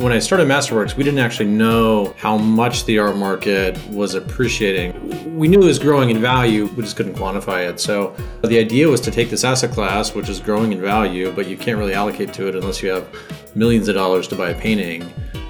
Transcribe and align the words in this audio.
when 0.00 0.12
I 0.12 0.18
started 0.18 0.48
Masterworks, 0.48 0.96
we 0.96 1.04
didn't 1.04 1.18
actually 1.18 1.50
know 1.50 2.14
how 2.16 2.38
much 2.38 2.86
the 2.86 2.98
art 2.98 3.16
market 3.16 3.76
was 3.88 4.14
appreciating. 4.14 5.36
We 5.36 5.46
knew 5.46 5.60
it 5.60 5.66
was 5.66 5.78
growing 5.78 6.08
in 6.08 6.22
value, 6.22 6.68
we 6.68 6.82
just 6.82 6.96
couldn't 6.96 7.16
quantify 7.16 7.68
it. 7.68 7.78
So 7.80 8.16
the 8.42 8.58
idea 8.58 8.88
was 8.88 9.02
to 9.02 9.10
take 9.10 9.28
this 9.28 9.44
asset 9.44 9.72
class, 9.72 10.14
which 10.14 10.30
is 10.30 10.40
growing 10.40 10.72
in 10.72 10.80
value, 10.80 11.30
but 11.32 11.48
you 11.48 11.56
can't 11.58 11.78
really 11.78 11.92
allocate 11.92 12.32
to 12.32 12.48
it 12.48 12.56
unless 12.56 12.82
you 12.82 12.88
have 12.88 13.06
millions 13.54 13.88
of 13.88 13.94
dollars 13.94 14.26
to 14.28 14.36
buy 14.36 14.50
a 14.50 14.58
painting 14.58 15.02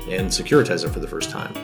and 0.09 0.29
securitize 0.29 0.85
it 0.85 0.89
for 0.89 0.99
the 0.99 1.07
first 1.07 1.31
time. 1.31 1.55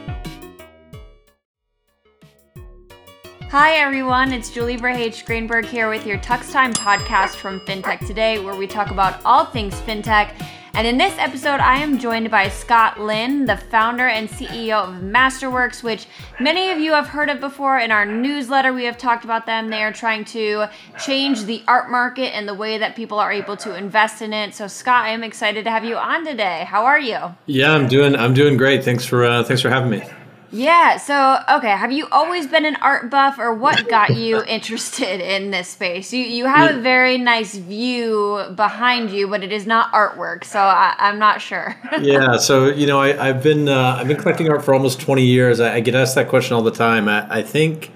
Hi, 3.51 3.73
everyone. 3.77 4.33
It's 4.33 4.51
Julie 4.51 4.77
Verhage 4.77 5.25
Greenberg 5.25 5.65
here 5.65 5.89
with 5.89 6.07
your 6.07 6.19
Tux 6.19 6.53
Time 6.53 6.73
podcast 6.73 7.35
from 7.35 7.59
FinTech 7.61 8.07
Today, 8.07 8.39
where 8.39 8.55
we 8.55 8.69
talk 8.69 8.93
about 8.93 9.21
all 9.25 9.45
things 9.47 9.75
FinTech. 9.81 10.35
And 10.77 10.87
in 10.87 10.99
this 10.99 11.15
episode, 11.17 11.61
I 11.61 11.79
am 11.79 11.99
joined 11.99 12.31
by 12.31 12.51
Scott 12.51 13.01
Lynn, 13.01 13.47
the 13.47 13.57
founder 13.57 14.07
and 14.07 14.29
CEO 14.29 14.87
of 14.87 14.97
Masterworks, 14.97 15.83
which 15.83 16.07
many 16.39 16.71
of 16.71 16.79
you 16.79 16.93
have 16.93 17.07
heard 17.07 17.31
of 17.31 17.41
before. 17.41 17.79
In 17.79 17.91
our 17.91 18.05
newsletter, 18.05 18.75
we 18.75 18.85
have 18.85 18.99
talked 18.99 19.25
about 19.25 19.47
them. 19.47 19.71
They 19.71 19.83
are 19.83 19.93
trying 19.93 20.27
to 20.27 20.69
change 21.03 21.45
the 21.45 21.63
art 21.67 21.91
market 21.91 22.37
and 22.37 22.47
the 22.47 22.53
way 22.53 22.77
that 22.77 22.95
people 22.95 23.19
are 23.19 23.33
able 23.33 23.57
to 23.57 23.75
invest 23.75 24.21
in 24.21 24.35
it. 24.35 24.55
So, 24.55 24.67
Scott, 24.67 25.03
I 25.07 25.13
am 25.13 25.25
excited 25.25 25.65
to 25.65 25.71
have 25.71 25.83
you 25.83 25.97
on 25.97 26.27
today. 26.27 26.67
How 26.69 26.85
are 26.85 27.01
you? 27.01 27.21
Yeah, 27.47 27.73
I'm 27.73 27.89
doing. 27.89 28.15
I'm 28.15 28.35
doing 28.35 28.59
great. 28.59 28.85
Thanks 28.85 29.07
for 29.07 29.25
uh, 29.25 29.45
thanks 29.45 29.63
for 29.63 29.71
having 29.71 29.89
me. 29.89 30.03
Yeah. 30.51 30.97
So, 30.97 31.39
okay, 31.59 31.71
have 31.71 31.93
you 31.93 32.07
always 32.11 32.47
been 32.47 32.65
an 32.65 32.77
art 32.77 33.11
buff, 33.11 33.39
or 33.39 33.53
what 33.55 33.89
got 33.89 34.17
you 34.17 34.43
interested 34.49 35.21
in 35.21 35.51
this 35.51 35.69
space? 35.69 36.13
You 36.13 36.25
you 36.25 36.47
have 36.47 36.71
yeah. 36.71 36.79
a 36.79 36.81
very 36.81 37.19
nice 37.19 37.55
view 37.55 38.45
behind 38.55 39.11
you, 39.11 39.29
but 39.29 39.43
it 39.43 39.53
is 39.53 39.67
not 39.67 39.93
artwork, 39.93 40.45
so 40.45 40.61
I, 40.61 40.95
am 40.99 41.19
not 41.19 41.41
sure. 41.41 41.77
yeah. 42.01 42.37
So 42.37 42.67
you 42.69 42.87
know, 42.87 43.01
I, 43.01 43.27
have 43.27 43.43
been 43.43 43.69
uh, 43.69 43.97
I've 43.99 44.09
been 44.09 44.17
collecting 44.17 44.49
art 44.51 44.65
for 44.65 44.75
almost 44.75 45.01
20 45.01 45.25
years. 45.25 45.61
I, 45.61 45.77
I, 45.77 45.81
get 45.81 45.95
asked 45.95 46.15
that 46.15 46.29
question 46.29 46.55
all 46.55 46.63
the 46.63 46.71
time. 46.71 47.09
I, 47.09 47.27
I 47.39 47.43
think 47.43 47.93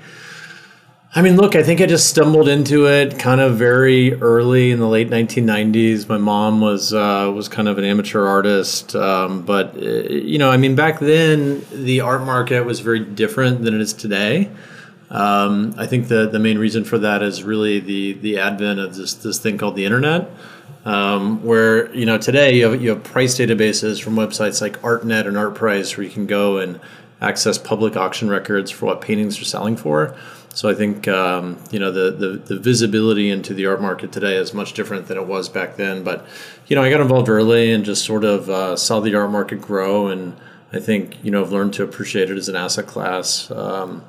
I 1.13 1.23
mean, 1.23 1.37
look, 1.37 1.57
I 1.57 1.65
think 1.65 1.81
I 1.81 1.87
just 1.87 2.09
stumbled 2.09 2.47
into 2.47 2.87
it 2.87 3.19
kind 3.19 3.41
of 3.41 3.57
very 3.57 4.15
early 4.23 4.71
in 4.71 4.79
the 4.79 4.87
late 4.87 5.11
1990s. 5.11 6.09
My 6.09 6.19
mom 6.19 6.61
was 6.61 6.95
uh, 6.95 7.33
was 7.35 7.49
kind 7.49 7.67
of 7.67 7.79
an 7.79 7.85
amateur 7.85 8.25
artist, 8.25 8.95
um, 8.95 9.43
but 9.43 9.75
uh, 9.75 9.81
you 9.81 10.39
know, 10.39 10.53
I 10.53 10.57
mean, 10.57 10.77
back 10.77 11.01
then 11.01 11.67
the 11.73 12.01
art 12.01 12.23
market 12.23 12.65
was 12.65 12.79
very 12.79 13.01
different 13.01 13.65
than 13.65 13.75
it 13.75 13.81
is 13.81 13.93
today. 13.93 14.53
Um, 15.11 15.75
I 15.77 15.87
think 15.87 16.07
the 16.07 16.29
the 16.29 16.39
main 16.39 16.59
reason 16.59 16.85
for 16.85 16.99
that 16.99 17.25
is 17.25 17.43
really 17.43 17.81
the 17.81 18.13
the 18.13 18.39
advent 18.39 18.79
of 18.79 18.95
this 18.95 19.15
this 19.15 19.41
thing 19.41 19.59
called 19.59 19.75
the 19.75 19.87
internet. 19.87 20.31
Um, 20.85 21.43
where 21.45 21.93
you 21.93 22.07
know 22.07 22.19
today 22.19 22.57
you 22.57 22.71
have, 22.71 22.81
you 22.81 22.91
have 22.91 23.03
price 23.03 23.37
databases 23.37 24.01
from 24.01 24.15
websites 24.15 24.63
like 24.63 24.81
ArtNet 24.81 25.27
and 25.27 25.37
ArtPrice 25.37 25.97
where 25.97 26.05
you 26.05 26.13
can 26.13 26.27
go 26.27 26.59
and 26.59 26.79
access 27.21 27.59
public 27.59 27.97
auction 27.97 28.31
records 28.31 28.71
for 28.71 28.87
what 28.87 29.01
paintings 29.01 29.41
are 29.41 29.45
selling 29.45 29.77
for. 29.77 30.17
So 30.53 30.69
I 30.69 30.75
think 30.75 31.07
um, 31.07 31.59
you 31.71 31.79
know 31.79 31.93
the, 31.93 32.11
the, 32.11 32.55
the 32.55 32.59
visibility 32.59 33.31
into 33.31 33.55
the 33.55 33.67
art 33.67 33.81
market 33.81 34.13
today 34.13 34.37
is 34.37 34.53
much 34.53 34.73
different 34.73 35.07
than 35.07 35.17
it 35.17 35.27
was 35.27 35.49
back 35.49 35.77
then. 35.77 36.03
But 36.03 36.27
you 36.67 36.77
know 36.77 36.83
I 36.83 36.91
got 36.91 37.01
involved 37.01 37.29
early 37.29 37.71
and 37.71 37.85
just 37.85 38.05
sort 38.05 38.25
of 38.25 38.51
uh, 38.51 38.77
saw 38.77 39.01
the 39.01 39.15
art 39.15 39.31
market 39.31 39.61
grow, 39.61 40.09
and 40.09 40.37
I 40.73 40.81
think 40.81 41.23
you 41.25 41.31
know 41.31 41.43
I've 41.43 41.53
learned 41.53 41.75
to 41.75 41.85
appreciate 41.85 42.31
it 42.31 42.37
as 42.37 42.49
an 42.49 42.57
asset 42.57 42.87
class 42.87 43.51
um, 43.51 44.05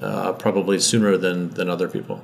uh, 0.00 0.32
probably 0.32 0.78
sooner 0.80 1.16
than 1.16 1.50
than 1.50 1.68
other 1.70 1.88
people. 1.88 2.22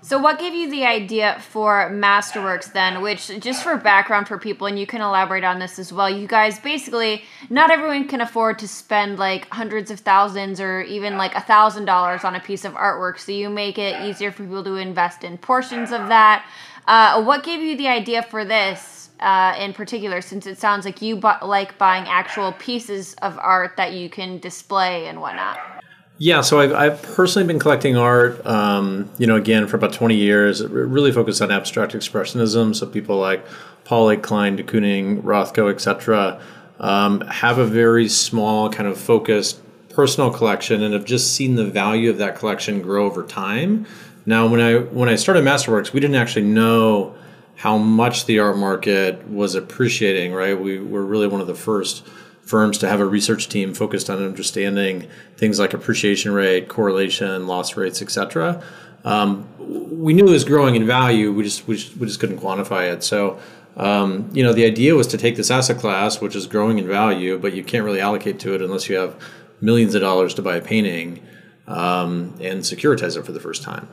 So, 0.00 0.18
what 0.18 0.38
gave 0.38 0.54
you 0.54 0.70
the 0.70 0.84
idea 0.84 1.40
for 1.40 1.90
Masterworks 1.90 2.72
then? 2.72 3.02
Which, 3.02 3.28
just 3.40 3.62
for 3.62 3.76
background 3.76 4.28
for 4.28 4.38
people, 4.38 4.66
and 4.66 4.78
you 4.78 4.86
can 4.86 5.00
elaborate 5.00 5.44
on 5.44 5.58
this 5.58 5.78
as 5.78 5.92
well, 5.92 6.08
you 6.08 6.26
guys 6.26 6.58
basically, 6.58 7.24
not 7.50 7.70
everyone 7.70 8.06
can 8.06 8.20
afford 8.20 8.58
to 8.60 8.68
spend 8.68 9.18
like 9.18 9.48
hundreds 9.50 9.90
of 9.90 10.00
thousands 10.00 10.60
or 10.60 10.82
even 10.82 11.16
like 11.16 11.34
a 11.34 11.40
thousand 11.40 11.84
dollars 11.84 12.24
on 12.24 12.36
a 12.36 12.40
piece 12.40 12.64
of 12.64 12.74
artwork. 12.74 13.18
So, 13.18 13.32
you 13.32 13.50
make 13.50 13.78
it 13.78 14.00
easier 14.02 14.30
for 14.30 14.44
people 14.44 14.64
to 14.64 14.76
invest 14.76 15.24
in 15.24 15.36
portions 15.36 15.90
of 15.90 16.08
that. 16.08 16.46
Uh, 16.86 17.22
what 17.22 17.42
gave 17.42 17.60
you 17.60 17.76
the 17.76 17.88
idea 17.88 18.22
for 18.22 18.44
this 18.44 19.10
uh, 19.20 19.54
in 19.58 19.72
particular, 19.72 20.20
since 20.20 20.46
it 20.46 20.58
sounds 20.58 20.84
like 20.84 21.02
you 21.02 21.16
bu- 21.16 21.44
like 21.44 21.76
buying 21.76 22.04
actual 22.06 22.52
pieces 22.52 23.14
of 23.14 23.38
art 23.38 23.76
that 23.76 23.92
you 23.92 24.08
can 24.08 24.38
display 24.38 25.06
and 25.06 25.20
whatnot? 25.20 25.77
Yeah, 26.20 26.40
so 26.40 26.58
I've, 26.58 26.72
I've 26.72 27.02
personally 27.02 27.46
been 27.46 27.60
collecting 27.60 27.96
art, 27.96 28.44
um, 28.44 29.08
you 29.18 29.26
know, 29.28 29.36
again, 29.36 29.68
for 29.68 29.76
about 29.76 29.92
20 29.92 30.16
years, 30.16 30.64
really 30.66 31.12
focused 31.12 31.40
on 31.40 31.52
abstract 31.52 31.92
expressionism. 31.92 32.74
So 32.74 32.86
people 32.86 33.18
like 33.18 33.46
A. 33.88 34.16
Klein, 34.16 34.56
de 34.56 34.64
Kooning, 34.64 35.22
Rothko, 35.22 35.70
etc., 35.70 36.40
um, 36.80 37.20
have 37.22 37.58
a 37.58 37.64
very 37.64 38.08
small, 38.08 38.68
kind 38.70 38.88
of 38.88 38.98
focused 38.98 39.60
personal 39.90 40.30
collection 40.30 40.82
and 40.82 40.94
have 40.94 41.04
just 41.04 41.34
seen 41.34 41.54
the 41.54 41.64
value 41.64 42.10
of 42.10 42.18
that 42.18 42.36
collection 42.36 42.82
grow 42.82 43.06
over 43.06 43.24
time. 43.24 43.86
Now, 44.26 44.46
when 44.46 44.60
I 44.60 44.78
when 44.78 45.08
I 45.08 45.16
started 45.16 45.44
Masterworks, 45.44 45.92
we 45.92 46.00
didn't 46.00 46.16
actually 46.16 46.46
know 46.46 47.16
how 47.56 47.78
much 47.78 48.26
the 48.26 48.38
art 48.38 48.56
market 48.56 49.26
was 49.28 49.54
appreciating. 49.54 50.32
Right, 50.32 50.60
we 50.60 50.78
were 50.78 51.04
really 51.04 51.26
one 51.26 51.40
of 51.40 51.46
the 51.46 51.54
first 51.54 52.06
firms 52.48 52.78
to 52.78 52.88
have 52.88 53.00
a 53.00 53.04
research 53.04 53.48
team 53.48 53.74
focused 53.74 54.08
on 54.08 54.22
understanding 54.22 55.06
things 55.36 55.58
like 55.58 55.74
appreciation 55.74 56.32
rate, 56.32 56.68
correlation, 56.68 57.46
loss 57.46 57.76
rates, 57.76 58.00
etc. 58.00 58.62
Um, 59.04 59.46
we 59.58 60.14
knew 60.14 60.26
it 60.26 60.30
was 60.30 60.44
growing 60.44 60.74
in 60.74 60.86
value. 60.86 61.32
We 61.32 61.42
just 61.44 61.68
we 61.68 61.76
just, 61.76 61.96
we 61.96 62.06
just 62.06 62.20
couldn't 62.20 62.38
quantify 62.38 62.92
it. 62.92 63.02
So. 63.02 63.38
Um, 63.76 64.28
you 64.32 64.42
know, 64.42 64.52
the 64.52 64.64
idea 64.64 64.96
was 64.96 65.06
to 65.06 65.16
take 65.16 65.36
this 65.36 65.52
asset 65.52 65.78
class, 65.78 66.20
which 66.20 66.34
is 66.34 66.48
growing 66.48 66.80
in 66.80 66.88
value, 66.88 67.38
but 67.38 67.52
you 67.52 67.62
can't 67.62 67.84
really 67.84 68.00
allocate 68.00 68.40
to 68.40 68.52
it 68.52 68.60
unless 68.60 68.88
you 68.88 68.96
have 68.96 69.14
millions 69.60 69.94
of 69.94 70.00
dollars 70.00 70.34
to 70.34 70.42
buy 70.42 70.56
a 70.56 70.60
painting 70.60 71.24
um, 71.68 72.34
and 72.40 72.62
securitize 72.62 73.16
it 73.16 73.24
for 73.24 73.30
the 73.30 73.38
first 73.38 73.62
time. 73.62 73.86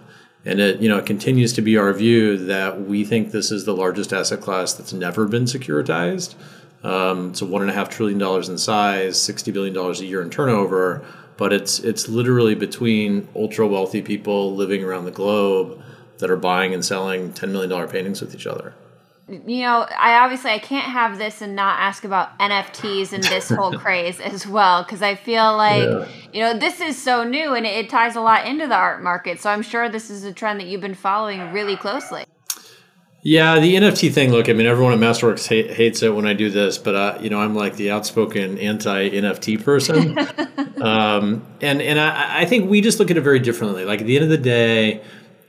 And 0.45 0.59
it, 0.59 0.79
you 0.79 0.87
know, 0.87 0.97
it 0.97 1.05
continues 1.05 1.53
to 1.53 1.61
be 1.61 1.75
our 1.77 1.91
view 1.93 2.37
that 2.45 2.81
we 2.81 3.03
think 3.03 3.31
this 3.31 3.51
is 3.51 3.65
the 3.65 3.75
largest 3.75 4.13
asset 4.13 4.41
class 4.41 4.73
that's 4.73 4.93
never 4.93 5.27
been 5.27 5.45
securitized. 5.45 6.35
Um, 6.85 7.31
it's 7.31 7.41
a 7.41 7.45
one 7.45 7.63
and 7.63 7.71
a 7.71 7.73
half 7.73 7.89
trillion 7.89 8.19
dollars 8.19 8.47
in 8.47 8.57
size, 8.57 9.19
sixty 9.19 9.51
billion 9.51 9.73
dollars 9.73 10.01
a 10.01 10.05
year 10.05 10.21
in 10.21 10.29
turnover. 10.29 11.03
But 11.37 11.51
it's 11.51 11.79
it's 11.79 12.07
literally 12.07 12.55
between 12.55 13.27
ultra 13.35 13.67
wealthy 13.67 14.01
people 14.01 14.55
living 14.55 14.83
around 14.83 15.05
the 15.05 15.11
globe 15.11 15.81
that 16.19 16.29
are 16.29 16.37
buying 16.37 16.73
and 16.73 16.85
selling 16.85 17.33
ten 17.33 17.51
million 17.51 17.69
dollar 17.69 17.87
paintings 17.87 18.21
with 18.21 18.33
each 18.35 18.47
other. 18.47 18.73
You 19.27 19.63
know, 19.63 19.87
I 19.97 20.19
obviously 20.19 20.51
I 20.51 20.59
can't 20.59 20.85
have 20.85 21.17
this 21.17 21.41
and 21.41 21.55
not 21.55 21.79
ask 21.79 22.03
about 22.03 22.37
NFTs 22.37 23.11
and 23.11 23.23
this 23.23 23.49
whole 23.49 23.73
craze 23.79 24.19
as 24.19 24.45
well 24.45 24.83
because 24.83 25.01
I 25.01 25.15
feel 25.15 25.57
like 25.57 25.81
yeah. 25.81 26.07
you 26.31 26.41
know 26.41 26.59
this 26.59 26.79
is 26.79 27.01
so 27.01 27.23
new 27.23 27.55
and 27.55 27.65
it, 27.65 27.85
it 27.85 27.89
ties 27.89 28.15
a 28.15 28.21
lot 28.21 28.45
into 28.45 28.67
the 28.67 28.75
art 28.75 29.01
market. 29.01 29.41
So 29.41 29.49
I'm 29.49 29.63
sure 29.63 29.89
this 29.89 30.11
is 30.11 30.23
a 30.23 30.31
trend 30.31 30.59
that 30.59 30.67
you've 30.67 30.81
been 30.81 30.93
following 30.93 31.51
really 31.51 31.75
closely. 31.75 32.25
Yeah, 33.27 33.59
the 33.59 33.75
NFT 33.75 34.13
thing. 34.13 34.31
Look, 34.31 34.49
I 34.49 34.53
mean, 34.53 34.67
everyone 34.67 34.93
at 34.93 34.99
Masterworks 34.99 35.47
ha- 35.47 35.73
hates 35.73 36.03
it 36.03 36.13
when 36.13 36.27
I 36.27 36.33
do 36.33 36.51
this, 36.51 36.77
but 36.77 36.93
uh, 36.93 37.17
you 37.19 37.31
know, 37.31 37.39
I'm 37.39 37.55
like 37.55 37.75
the 37.75 37.89
outspoken 37.89 38.59
anti 38.59 39.09
NFT 39.09 39.63
person, 39.63 40.15
um, 40.83 41.43
and 41.59 41.81
and 41.81 41.99
I, 41.99 42.41
I 42.41 42.45
think 42.45 42.69
we 42.69 42.81
just 42.81 42.99
look 42.99 43.09
at 43.09 43.17
it 43.17 43.21
very 43.21 43.39
differently. 43.39 43.83
Like 43.83 44.01
at 44.01 44.05
the 44.05 44.15
end 44.15 44.25
of 44.25 44.29
the 44.29 44.37
day, 44.37 45.01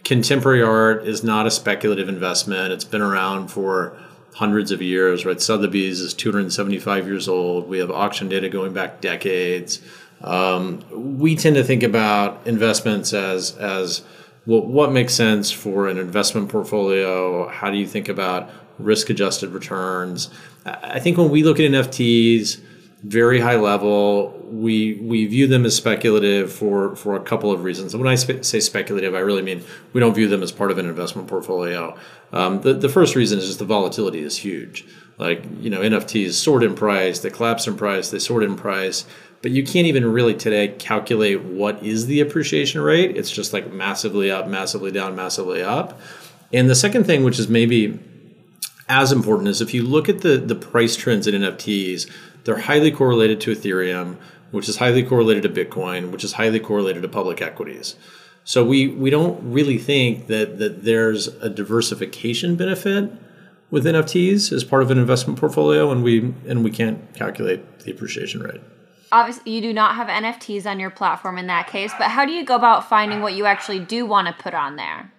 contemporary 0.04 0.62
art 0.62 1.06
is 1.06 1.22
not 1.22 1.46
a 1.46 1.50
speculative 1.50 2.08
investment. 2.08 2.72
It's 2.72 2.84
been 2.84 3.02
around 3.02 3.48
for 3.48 3.94
hundreds 4.32 4.70
of 4.70 4.80
years, 4.80 5.26
right? 5.26 5.38
Sotheby's 5.38 6.00
is 6.00 6.14
275 6.14 7.06
years 7.06 7.28
old. 7.28 7.68
We 7.68 7.80
have 7.80 7.90
auction 7.90 8.30
data 8.30 8.48
going 8.48 8.72
back 8.72 9.02
decades. 9.02 9.82
Um, 10.22 10.82
we 11.18 11.36
tend 11.36 11.56
to 11.56 11.62
think 11.62 11.82
about 11.82 12.46
investments 12.46 13.12
as 13.12 13.54
as 13.58 14.02
what, 14.46 14.66
what 14.66 14.92
makes 14.92 15.12
sense 15.14 15.50
for 15.50 15.88
an 15.88 15.98
investment 15.98 16.48
portfolio? 16.48 17.48
How 17.48 17.70
do 17.70 17.76
you 17.76 17.86
think 17.86 18.08
about 18.08 18.50
risk 18.78 19.10
adjusted 19.10 19.50
returns? 19.50 20.30
I 20.64 20.98
think 21.00 21.18
when 21.18 21.30
we 21.30 21.42
look 21.42 21.60
at 21.60 21.70
NFTs, 21.70 22.60
very 23.06 23.40
high 23.40 23.56
level, 23.56 24.38
we 24.50 24.94
we 24.94 25.26
view 25.26 25.46
them 25.46 25.64
as 25.64 25.76
speculative 25.76 26.52
for 26.52 26.96
for 26.96 27.16
a 27.16 27.20
couple 27.20 27.52
of 27.52 27.64
reasons. 27.64 27.94
And 27.94 28.02
when 28.02 28.10
I 28.10 28.16
spe- 28.16 28.42
say 28.42 28.60
speculative, 28.60 29.14
I 29.14 29.20
really 29.20 29.42
mean 29.42 29.62
we 29.92 30.00
don't 30.00 30.14
view 30.14 30.28
them 30.28 30.42
as 30.42 30.52
part 30.52 30.70
of 30.70 30.78
an 30.78 30.86
investment 30.86 31.28
portfolio. 31.28 31.96
Um, 32.32 32.60
the 32.62 32.74
the 32.74 32.88
first 32.88 33.14
reason 33.14 33.38
is 33.38 33.46
just 33.46 33.58
the 33.58 33.64
volatility 33.64 34.20
is 34.20 34.38
huge. 34.38 34.84
Like 35.18 35.44
you 35.60 35.70
know, 35.70 35.80
NFTs 35.80 36.32
soared 36.32 36.62
in 36.62 36.74
price, 36.74 37.20
they 37.20 37.30
collapse 37.30 37.66
in 37.66 37.76
price, 37.76 38.10
they 38.10 38.18
soared 38.18 38.42
in 38.42 38.56
price 38.56 39.06
but 39.42 39.52
you 39.52 39.62
can't 39.62 39.86
even 39.86 40.04
really 40.04 40.34
today 40.34 40.68
calculate 40.78 41.42
what 41.42 41.82
is 41.82 42.06
the 42.06 42.20
appreciation 42.20 42.80
rate. 42.80 43.16
It's 43.16 43.30
just 43.30 43.52
like 43.52 43.72
massively 43.72 44.28
up, 44.28 44.48
massively 44.48 44.90
down, 44.90 45.14
massively 45.14 45.62
up. 45.62 46.00
And 46.52 46.70
the 46.70 46.74
second 46.74 47.04
thing, 47.04 47.22
which 47.22 47.38
is 47.38 47.48
maybe 47.48 47.98
as 48.88 49.12
important, 49.12 49.48
is 49.48 49.60
if 49.60 49.74
you 49.74 49.82
look 49.82 50.08
at 50.08 50.22
the, 50.22 50.38
the 50.38 50.54
price 50.54 50.96
trends 50.96 51.26
in 51.26 51.42
NFTs, 51.42 52.10
they're 52.46 52.58
highly 52.58 52.90
correlated 52.90 53.40
to 53.42 53.50
Ethereum, 53.50 54.16
which 54.52 54.68
is 54.68 54.76
highly 54.76 55.02
correlated 55.02 55.42
to 55.42 55.48
Bitcoin, 55.48 56.10
which 56.12 56.24
is 56.24 56.34
highly 56.34 56.60
correlated 56.60 57.02
to 57.02 57.08
public 57.08 57.42
equities. 57.42 57.96
So 58.44 58.64
we, 58.64 58.86
we 58.86 59.10
don't 59.10 59.52
really 59.52 59.76
think 59.76 60.28
that, 60.28 60.58
that 60.58 60.84
there's 60.84 61.26
a 61.26 61.50
diversification 61.50 62.54
benefit 62.54 63.12
with 63.70 63.84
NFTs 63.84 64.52
as 64.52 64.62
part 64.62 64.82
of 64.82 64.92
an 64.92 64.98
investment 64.98 65.40
portfolio, 65.40 65.90
and 65.90 66.04
we 66.04 66.32
and 66.46 66.62
we 66.62 66.70
can't 66.70 67.12
calculate 67.14 67.80
the 67.80 67.90
appreciation 67.90 68.40
rate. 68.40 68.60
Obviously, 69.10 69.50
you 69.50 69.60
do 69.60 69.72
not 69.72 69.96
have 69.96 70.06
NFTs 70.06 70.66
on 70.66 70.78
your 70.78 70.90
platform 70.90 71.38
in 71.38 71.48
that 71.48 71.66
case, 71.66 71.92
but 71.98 72.10
how 72.10 72.24
do 72.24 72.30
you 72.30 72.44
go 72.44 72.54
about 72.54 72.88
finding 72.88 73.22
what 73.22 73.34
you 73.34 73.44
actually 73.44 73.80
do 73.80 74.06
want 74.06 74.28
to 74.28 74.42
put 74.42 74.54
on 74.54 74.76
there? 74.76 75.12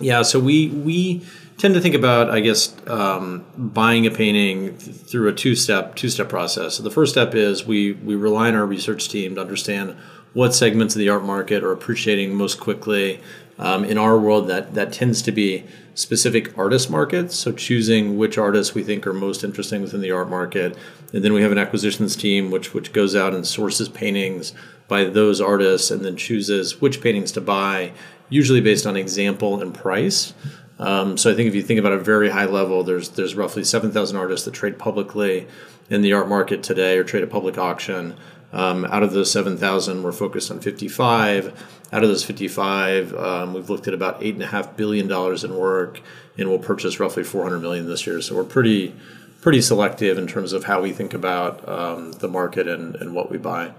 Yeah, 0.00 0.22
so 0.22 0.40
we 0.40 0.68
we 0.68 1.22
tend 1.58 1.74
to 1.74 1.80
think 1.80 1.94
about, 1.94 2.30
I 2.30 2.40
guess, 2.40 2.74
um, 2.86 3.44
buying 3.56 4.06
a 4.06 4.10
painting 4.10 4.76
through 4.78 5.28
a 5.28 5.32
two 5.32 5.54
step 5.54 5.94
two 5.94 6.08
step 6.08 6.28
process. 6.28 6.76
So 6.76 6.82
the 6.82 6.90
first 6.90 7.12
step 7.12 7.34
is 7.34 7.66
we 7.66 7.92
we 7.92 8.14
rely 8.14 8.48
on 8.48 8.54
our 8.54 8.66
research 8.66 9.08
team 9.10 9.34
to 9.34 9.40
understand 9.42 9.96
what 10.32 10.54
segments 10.54 10.94
of 10.94 11.00
the 11.00 11.08
art 11.10 11.24
market 11.24 11.62
are 11.62 11.72
appreciating 11.72 12.34
most 12.34 12.58
quickly. 12.58 13.20
Um, 13.58 13.84
in 13.84 13.98
our 13.98 14.18
world, 14.18 14.48
that 14.48 14.72
that 14.72 14.90
tends 14.90 15.20
to 15.22 15.32
be 15.32 15.64
specific 15.94 16.56
artist 16.56 16.88
markets. 16.88 17.36
So 17.36 17.52
choosing 17.52 18.16
which 18.16 18.38
artists 18.38 18.74
we 18.74 18.82
think 18.82 19.06
are 19.06 19.12
most 19.12 19.44
interesting 19.44 19.82
within 19.82 20.00
the 20.00 20.12
art 20.12 20.30
market, 20.30 20.78
and 21.12 21.22
then 21.22 21.34
we 21.34 21.42
have 21.42 21.52
an 21.52 21.58
acquisitions 21.58 22.16
team 22.16 22.50
which 22.50 22.72
which 22.72 22.94
goes 22.94 23.14
out 23.14 23.34
and 23.34 23.46
sources 23.46 23.90
paintings 23.90 24.54
by 24.88 25.04
those 25.04 25.42
artists, 25.42 25.90
and 25.90 26.02
then 26.02 26.16
chooses 26.16 26.80
which 26.80 27.02
paintings 27.02 27.32
to 27.32 27.40
buy, 27.42 27.92
usually 28.30 28.60
based 28.60 28.86
on 28.86 28.96
example 28.96 29.60
and 29.60 29.74
price. 29.74 30.32
Um, 30.78 31.18
so 31.18 31.30
I 31.30 31.34
think 31.34 31.48
if 31.48 31.54
you 31.54 31.62
think 31.62 31.78
about 31.78 31.92
a 31.92 31.98
very 31.98 32.30
high 32.30 32.46
level, 32.46 32.82
there's 32.82 33.10
there's 33.10 33.34
roughly 33.34 33.64
seven 33.64 33.92
thousand 33.92 34.16
artists 34.16 34.46
that 34.46 34.54
trade 34.54 34.78
publicly 34.78 35.46
in 35.90 36.00
the 36.00 36.14
art 36.14 36.28
market 36.28 36.62
today 36.62 36.96
or 36.96 37.04
trade 37.04 37.22
at 37.22 37.30
public 37.30 37.58
auction. 37.58 38.16
Um, 38.52 38.84
out 38.86 39.02
of 39.02 39.12
those 39.12 39.30
7,000, 39.30 40.02
we're 40.02 40.12
focused 40.12 40.50
on 40.50 40.60
55. 40.60 41.52
Out 41.92 42.02
of 42.02 42.08
those 42.08 42.24
55, 42.24 43.14
um, 43.14 43.54
we've 43.54 43.70
looked 43.70 43.86
at 43.86 43.94
about 43.94 44.20
$8.5 44.20 44.76
billion 44.76 45.10
in 45.44 45.56
work 45.56 46.00
and 46.36 46.48
we'll 46.48 46.58
purchase 46.58 46.98
roughly 46.98 47.22
400 47.22 47.60
million 47.60 47.86
this 47.86 48.06
year. 48.06 48.20
So 48.20 48.34
we're 48.34 48.44
pretty 48.44 48.94
pretty 49.40 49.62
selective 49.62 50.18
in 50.18 50.26
terms 50.26 50.52
of 50.52 50.64
how 50.64 50.82
we 50.82 50.92
think 50.92 51.14
about 51.14 51.66
um, 51.66 52.12
the 52.12 52.28
market 52.28 52.68
and, 52.68 52.94
and 52.96 53.14
what 53.14 53.30
we 53.30 53.38
buy. 53.38 53.72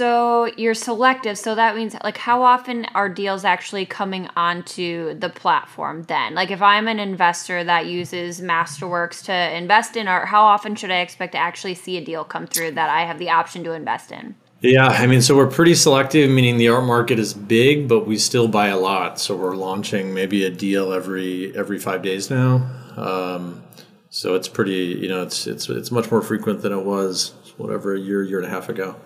So 0.00 0.46
you're 0.56 0.72
selective. 0.72 1.36
So 1.36 1.54
that 1.56 1.76
means 1.76 1.94
like 2.02 2.16
how 2.16 2.42
often 2.42 2.86
are 2.94 3.10
deals 3.10 3.44
actually 3.44 3.84
coming 3.84 4.30
onto 4.34 5.12
the 5.12 5.28
platform 5.28 6.04
then? 6.04 6.34
Like 6.34 6.50
if 6.50 6.62
I'm 6.62 6.88
an 6.88 6.98
investor 6.98 7.62
that 7.62 7.84
uses 7.84 8.40
Masterworks 8.40 9.22
to 9.26 9.54
invest 9.54 9.98
in 9.98 10.08
art, 10.08 10.26
how 10.26 10.42
often 10.44 10.74
should 10.74 10.90
I 10.90 11.00
expect 11.00 11.32
to 11.32 11.38
actually 11.38 11.74
see 11.74 11.98
a 11.98 12.00
deal 12.02 12.24
come 12.24 12.46
through 12.46 12.70
that 12.70 12.88
I 12.88 13.02
have 13.02 13.18
the 13.18 13.28
option 13.28 13.62
to 13.64 13.72
invest 13.72 14.10
in? 14.10 14.36
Yeah, 14.62 14.86
I 14.86 15.06
mean, 15.06 15.20
so 15.20 15.36
we're 15.36 15.50
pretty 15.50 15.74
selective, 15.74 16.30
meaning 16.30 16.56
the 16.56 16.70
art 16.70 16.84
market 16.84 17.18
is 17.18 17.34
big, 17.34 17.86
but 17.86 18.06
we 18.06 18.16
still 18.16 18.48
buy 18.48 18.68
a 18.68 18.78
lot. 18.78 19.20
So 19.20 19.36
we're 19.36 19.54
launching 19.54 20.14
maybe 20.14 20.46
a 20.46 20.50
deal 20.50 20.94
every 20.94 21.54
every 21.54 21.78
five 21.78 22.00
days 22.00 22.30
now. 22.30 22.66
Um, 22.96 23.62
so 24.08 24.34
it's 24.34 24.48
pretty, 24.48 24.96
you 24.98 25.08
know, 25.08 25.22
it's 25.24 25.46
it's 25.46 25.68
it's 25.68 25.90
much 25.90 26.10
more 26.10 26.22
frequent 26.22 26.62
than 26.62 26.72
it 26.72 26.86
was 26.86 27.34
whatever 27.58 27.94
a 27.94 28.00
year 28.00 28.22
year 28.22 28.38
and 28.38 28.46
a 28.46 28.50
half 28.50 28.70
ago. 28.70 28.96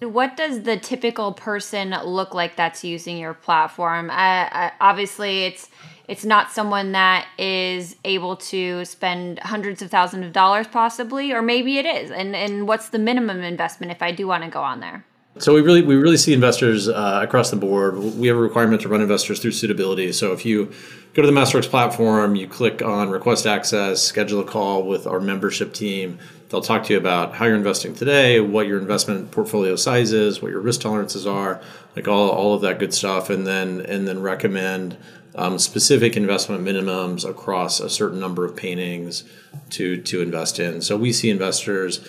What 0.00 0.36
does 0.36 0.62
the 0.62 0.76
typical 0.76 1.32
person 1.32 1.90
look 2.04 2.34
like 2.34 2.56
that's 2.56 2.84
using 2.84 3.16
your 3.16 3.32
platform? 3.32 4.10
Uh, 4.10 4.12
uh, 4.12 4.70
obviously, 4.80 5.44
it's 5.44 5.70
it's 6.06 6.24
not 6.24 6.52
someone 6.52 6.92
that 6.92 7.26
is 7.38 7.96
able 8.04 8.36
to 8.36 8.84
spend 8.84 9.38
hundreds 9.40 9.80
of 9.82 9.90
thousands 9.90 10.26
of 10.26 10.32
dollars, 10.32 10.66
possibly, 10.66 11.32
or 11.32 11.40
maybe 11.40 11.78
it 11.78 11.86
is. 11.86 12.10
And 12.10 12.36
and 12.36 12.68
what's 12.68 12.90
the 12.90 12.98
minimum 12.98 13.42
investment 13.42 13.90
if 13.90 14.02
I 14.02 14.12
do 14.12 14.26
want 14.26 14.44
to 14.44 14.50
go 14.50 14.62
on 14.62 14.80
there? 14.80 15.04
So 15.38 15.52
we 15.52 15.60
really 15.60 15.82
we 15.82 15.96
really 15.96 16.16
see 16.16 16.32
investors 16.32 16.88
uh, 16.88 17.20
across 17.22 17.50
the 17.50 17.56
board. 17.56 17.98
We 17.98 18.28
have 18.28 18.38
a 18.38 18.40
requirement 18.40 18.80
to 18.82 18.88
run 18.88 19.02
investors 19.02 19.38
through 19.38 19.52
suitability. 19.52 20.12
So 20.12 20.32
if 20.32 20.46
you 20.46 20.72
go 21.12 21.20
to 21.20 21.26
the 21.26 21.32
Masterworks 21.32 21.68
platform, 21.68 22.36
you 22.36 22.48
click 22.48 22.80
on 22.80 23.10
request 23.10 23.46
access, 23.46 24.02
schedule 24.02 24.40
a 24.40 24.44
call 24.44 24.84
with 24.84 25.06
our 25.06 25.20
membership 25.20 25.74
team. 25.74 26.18
They'll 26.48 26.62
talk 26.62 26.84
to 26.84 26.94
you 26.94 26.98
about 26.98 27.34
how 27.34 27.44
you're 27.44 27.56
investing 27.56 27.94
today, 27.94 28.40
what 28.40 28.66
your 28.66 28.78
investment 28.78 29.30
portfolio 29.30 29.76
size 29.76 30.12
is, 30.12 30.40
what 30.40 30.52
your 30.52 30.60
risk 30.60 30.80
tolerances 30.80 31.26
are, 31.26 31.60
like 31.94 32.08
all, 32.08 32.30
all 32.30 32.54
of 32.54 32.62
that 32.62 32.78
good 32.78 32.94
stuff, 32.94 33.28
and 33.28 33.46
then 33.46 33.82
and 33.82 34.08
then 34.08 34.22
recommend 34.22 34.96
um, 35.34 35.58
specific 35.58 36.16
investment 36.16 36.64
minimums 36.64 37.28
across 37.28 37.78
a 37.78 37.90
certain 37.90 38.18
number 38.18 38.46
of 38.46 38.56
paintings 38.56 39.24
to 39.70 40.00
to 40.00 40.22
invest 40.22 40.58
in. 40.58 40.80
So 40.80 40.96
we 40.96 41.12
see 41.12 41.28
investors 41.28 42.00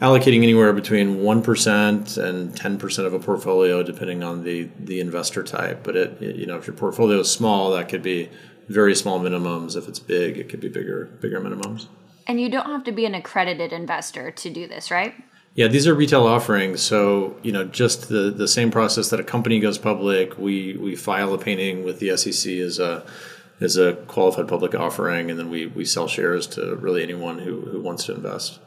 allocating 0.00 0.42
anywhere 0.42 0.72
between 0.72 1.18
1% 1.18 2.18
and 2.18 2.54
10% 2.54 3.06
of 3.06 3.14
a 3.14 3.18
portfolio 3.18 3.82
depending 3.82 4.22
on 4.22 4.44
the 4.44 4.68
the 4.78 5.00
investor 5.00 5.42
type 5.42 5.82
but 5.82 5.96
it, 5.96 6.22
it, 6.22 6.36
you 6.36 6.46
know 6.46 6.56
if 6.56 6.66
your 6.66 6.76
portfolio 6.76 7.20
is 7.20 7.30
small 7.30 7.70
that 7.70 7.88
could 7.88 8.02
be 8.02 8.28
very 8.68 8.94
small 8.94 9.18
minimums 9.20 9.76
if 9.76 9.88
it's 9.88 9.98
big 9.98 10.36
it 10.36 10.48
could 10.48 10.60
be 10.60 10.68
bigger 10.68 11.06
bigger 11.20 11.40
minimums 11.40 11.86
and 12.26 12.40
you 12.40 12.48
don't 12.48 12.66
have 12.66 12.84
to 12.84 12.92
be 12.92 13.04
an 13.06 13.14
accredited 13.14 13.72
investor 13.72 14.30
to 14.32 14.50
do 14.50 14.66
this, 14.66 14.90
right? 14.90 15.14
Yeah, 15.54 15.68
these 15.68 15.86
are 15.86 15.94
retail 15.94 16.26
offerings. 16.26 16.82
So, 16.82 17.36
you 17.42 17.52
know, 17.52 17.64
just 17.64 18.08
the, 18.08 18.30
the 18.30 18.48
same 18.48 18.70
process 18.70 19.08
that 19.10 19.20
a 19.20 19.24
company 19.24 19.60
goes 19.60 19.78
public, 19.78 20.36
we, 20.36 20.76
we 20.76 20.96
file 20.96 21.32
a 21.32 21.38
painting 21.38 21.84
with 21.84 22.00
the 22.00 22.16
SEC 22.16 22.52
as 22.54 22.78
a 22.78 23.06
as 23.58 23.78
a 23.78 23.94
qualified 24.06 24.46
public 24.46 24.74
offering, 24.74 25.30
and 25.30 25.38
then 25.38 25.48
we, 25.48 25.64
we 25.64 25.82
sell 25.82 26.06
shares 26.06 26.46
to 26.46 26.76
really 26.76 27.02
anyone 27.02 27.38
who, 27.38 27.62
who 27.62 27.80
wants 27.80 28.04
to 28.04 28.14
invest. 28.14 28.58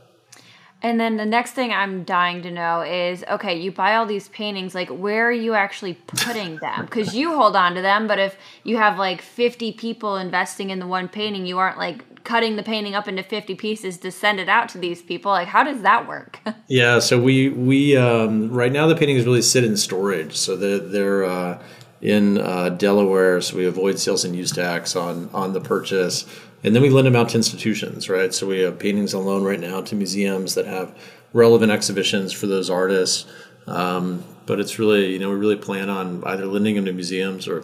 And 0.82 1.00
then 1.00 1.18
the 1.18 1.26
next 1.26 1.52
thing 1.52 1.72
I'm 1.72 2.04
dying 2.04 2.42
to 2.44 2.52
know 2.52 2.82
is 2.82 3.24
okay, 3.30 3.60
you 3.60 3.72
buy 3.72 3.96
all 3.96 4.06
these 4.06 4.30
paintings, 4.30 4.74
like 4.74 4.90
where 4.90 5.28
are 5.28 5.32
you 5.32 5.54
actually 5.54 5.96
putting 5.96 6.58
them? 6.58 6.86
Because 6.86 7.14
you 7.14 7.36
hold 7.36 7.56
on 7.56 7.76
to 7.76 7.82
them, 7.82 8.08
but 8.08 8.20
if 8.20 8.38
you 8.64 8.78
have 8.78 8.98
like 8.98 9.22
50 9.22 9.74
people 9.74 10.16
investing 10.16 10.70
in 10.70 10.80
the 10.80 10.88
one 10.88 11.10
painting, 11.10 11.46
you 11.46 11.58
aren't 11.58 11.78
like 11.78 12.24
cutting 12.24 12.56
the 12.56 12.64
painting 12.64 12.96
up 12.96 13.08
into 13.08 13.24
50 13.24 13.56
pieces 13.56 13.98
to 13.98 14.12
send 14.12 14.40
it 14.40 14.48
out 14.48 14.70
to 14.70 14.78
these 14.78 15.02
people 15.02 15.32
like 15.32 15.48
how 15.48 15.64
does 15.64 15.82
that 15.82 16.08
work 16.08 16.40
yeah 16.68 17.00
so 17.00 17.20
we 17.20 17.50
we 17.50 17.98
um, 17.98 18.52
right 18.52 18.72
now 18.72 18.86
the 18.88 18.96
paintings 18.96 19.26
really 19.26 19.42
sit 19.42 19.64
in 19.64 19.76
storage 19.76 20.36
so 20.36 20.56
they're, 20.56 20.80
they're 20.80 21.24
uh, 21.26 21.62
in 22.02 22.38
uh, 22.38 22.70
delaware 22.70 23.42
so 23.42 23.58
we 23.58 23.66
avoid 23.66 24.00
sales 24.00 24.24
and 24.24 24.36
use 24.36 24.52
tax 24.52 24.96
on 24.96 25.30
on 25.34 25.54
the 25.54 25.62
purchase. 25.62 26.26
And 26.64 26.76
then 26.76 26.82
we 26.82 26.90
lend 26.90 27.08
them 27.08 27.16
out 27.16 27.30
to 27.30 27.38
institutions 27.38 28.10
right? 28.10 28.34
So 28.34 28.48
we 28.48 28.60
have 28.60 28.80
paintings 28.80 29.14
on 29.14 29.26
loan 29.26 29.44
right 29.44 29.60
now 29.60 29.82
to 29.82 29.96
museums 29.96 30.56
that 30.56 30.66
have 30.66 30.96
relevant 31.34 31.72
exhibitions 31.72 32.34
for 32.34 32.48
those 32.48 32.70
artists. 32.70 33.26
Um, 33.68 34.24
but 34.46 34.60
it's 34.60 34.80
really 34.80 35.14
you 35.14 35.20
know 35.20 35.30
we 35.30 35.36
really 35.36 35.58
plan 35.58 35.90
on 35.90 36.24
either 36.26 36.46
lending 36.46 36.76
them 36.76 36.86
to 36.86 36.94
museums 36.94 37.48
or 37.48 37.64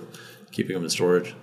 keeping 0.51 0.75
them 0.75 0.83
in 0.83 0.89
storage. 0.89 1.33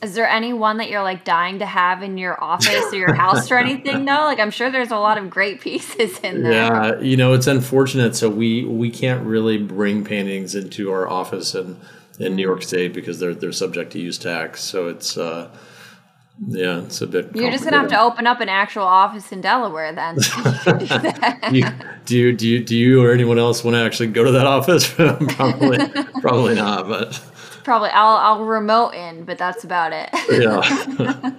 Is 0.00 0.14
there 0.14 0.28
anyone 0.28 0.76
that 0.76 0.90
you're 0.90 1.02
like 1.02 1.24
dying 1.24 1.58
to 1.58 1.66
have 1.66 2.04
in 2.04 2.18
your 2.18 2.42
office 2.42 2.92
or 2.92 2.96
your 2.96 3.14
house 3.14 3.50
or 3.50 3.58
anything 3.58 4.04
though? 4.04 4.12
Like 4.12 4.38
I'm 4.38 4.52
sure 4.52 4.70
there's 4.70 4.92
a 4.92 4.98
lot 4.98 5.18
of 5.18 5.28
great 5.28 5.60
pieces 5.60 6.18
in 6.20 6.44
there. 6.44 6.52
Yeah, 6.52 7.00
you 7.00 7.16
know, 7.16 7.32
it's 7.32 7.48
unfortunate. 7.48 8.14
So 8.14 8.30
we 8.30 8.64
we 8.64 8.90
can't 8.90 9.26
really 9.26 9.58
bring 9.58 10.04
paintings 10.04 10.54
into 10.54 10.92
our 10.92 11.08
office 11.08 11.54
in 11.54 11.76
in 12.18 12.36
New 12.36 12.42
York 12.42 12.62
State 12.62 12.92
because 12.92 13.18
they're 13.18 13.34
they're 13.34 13.52
subject 13.52 13.92
to 13.92 13.98
use 13.98 14.18
tax. 14.18 14.62
So 14.62 14.88
it's 14.88 15.16
uh 15.16 15.50
yeah, 16.46 16.82
it's 16.82 17.00
a 17.00 17.06
bit. 17.06 17.34
You're 17.34 17.50
just 17.50 17.64
gonna 17.64 17.78
have 17.78 17.88
to 17.88 18.00
open 18.00 18.26
up 18.26 18.40
an 18.40 18.48
actual 18.48 18.84
office 18.84 19.32
in 19.32 19.40
Delaware 19.40 19.92
then. 19.92 20.16
you, 21.52 21.66
do 22.04 22.16
you 22.16 22.32
do 22.32 22.48
you 22.48 22.64
do 22.64 22.76
you 22.76 23.04
or 23.04 23.12
anyone 23.12 23.38
else 23.38 23.64
want 23.64 23.74
to 23.74 23.82
actually 23.82 24.08
go 24.08 24.24
to 24.24 24.30
that 24.32 24.46
office? 24.46 24.92
probably 24.94 25.78
probably 26.20 26.54
not, 26.54 26.86
but 26.86 27.20
probably 27.64 27.90
I'll 27.90 28.16
I'll 28.16 28.44
remote 28.44 28.90
in, 28.90 29.24
but 29.24 29.38
that's 29.38 29.64
about 29.64 29.92
it. 29.92 30.10
Yeah. 30.30 31.32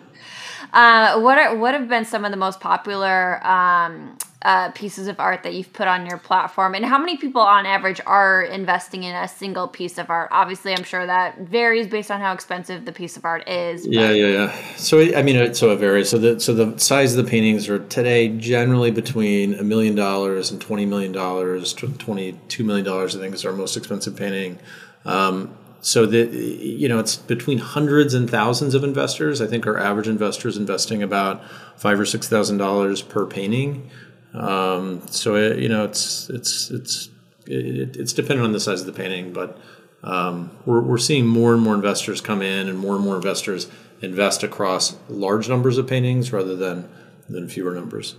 uh, 0.74 1.22
what 1.22 1.38
are 1.38 1.56
what 1.56 1.74
have 1.74 1.88
been 1.88 2.06
some 2.06 2.26
of 2.26 2.32
the 2.32 2.38
most 2.38 2.60
popular 2.60 3.46
um, 3.48 4.18
uh, 4.42 4.72
pieces 4.72 5.10
of 5.10 5.20
art 5.20 5.44
that 5.44 5.54
you've 5.54 5.74
put 5.74 5.88
on 5.88 6.06
your 6.06 6.18
platform, 6.18 6.74
and 6.74 6.86
how 6.86 6.98
many 6.98 7.18
people 7.18 7.42
on 7.42 7.66
average 7.66 8.00
are 8.06 8.42
investing 8.44 9.04
in 9.04 9.14
a 9.14 9.28
single 9.28 9.68
piece 9.68 9.98
of 9.98 10.10
art? 10.10 10.30
Obviously, 10.32 10.74
I'm 10.74 10.84
sure 10.84 11.06
that 11.06 11.40
varies 11.40 11.88
based 11.88 12.10
on 12.10 12.22
how 12.22 12.32
expensive 12.32 12.86
the 12.86 12.94
piece 12.94 13.18
of 13.18 13.26
art 13.26 13.50
is. 13.50 13.86
But. 13.86 13.94
Yeah, 13.94 14.12
yeah, 14.12 14.28
yeah. 14.28 14.76
So 14.78 15.02
I 15.14 15.24
mean, 15.24 15.36
it, 15.36 15.58
so 15.58 15.72
it 15.72 15.78
varies. 15.78 16.10
So 16.10 16.18
the 16.18 16.40
so 16.40 16.54
the 16.54 16.80
size 16.80 17.18
of 17.18 17.26
the 17.26 17.30
paintings 17.30 17.68
are 17.68 17.80
today 17.80 18.30
generally 18.30 18.92
between 18.92 19.56
a 19.56 19.64
million 19.64 19.94
dollars 19.94 20.52
and 20.52 20.62
twenty 20.62 20.86
million 20.86 21.12
dollars. 21.12 21.74
Twenty 21.74 22.40
two 22.48 22.64
million 22.64 22.86
dollars, 22.86 23.18
I 23.18 23.20
think, 23.20 23.36
is 23.36 23.46
our 23.46 23.54
most 23.54 23.76
expensive 23.76 24.16
painting. 24.16 24.58
Um, 25.04 25.54
so 25.82 26.06
the 26.06 26.28
you 26.28 26.88
know 26.88 27.00
it's 27.00 27.16
between 27.16 27.58
hundreds 27.58 28.14
and 28.14 28.30
thousands 28.30 28.74
of 28.74 28.84
investors. 28.84 29.42
I 29.42 29.48
think 29.48 29.66
our 29.68 29.78
average 29.78 30.08
investor 30.08 30.48
is 30.48 30.58
investing 30.58 31.04
about 31.04 31.42
five 31.78 32.00
or 32.00 32.06
six 32.06 32.28
thousand 32.28 32.58
dollars 32.58 33.02
per 33.02 33.26
painting. 33.26 33.90
Um, 34.34 35.08
so 35.08 35.36
it, 35.36 35.60
you 35.60 35.70
know 35.70 35.86
it's 35.86 36.30
it's 36.30 36.70
it's 36.70 37.10
it, 37.46 37.98
it's 37.98 38.14
dependent 38.14 38.46
on 38.46 38.52
the 38.52 38.60
size 38.60 38.82
of 38.82 38.86
the 38.86 38.94
painting, 38.94 39.34
but 39.34 39.58
um, 40.04 40.52
we're 40.66 40.82
we're 40.82 40.98
seeing 40.98 41.26
more 41.26 41.54
and 41.54 41.62
more 41.62 41.76
investors 41.76 42.22
come 42.22 42.42
in, 42.42 42.70
and 42.70 42.78
more 42.78 42.96
and 42.96 43.04
more 43.04 43.16
investors 43.16 43.70
invest 44.02 44.44
across 44.44 44.96
large 45.10 45.50
numbers 45.50 45.78
of 45.78 45.88
paintings 45.88 46.32
rather 46.32 46.56
than 46.56 46.90
than 47.28 47.48
fewer 47.48 47.74
numbers. 47.74 48.16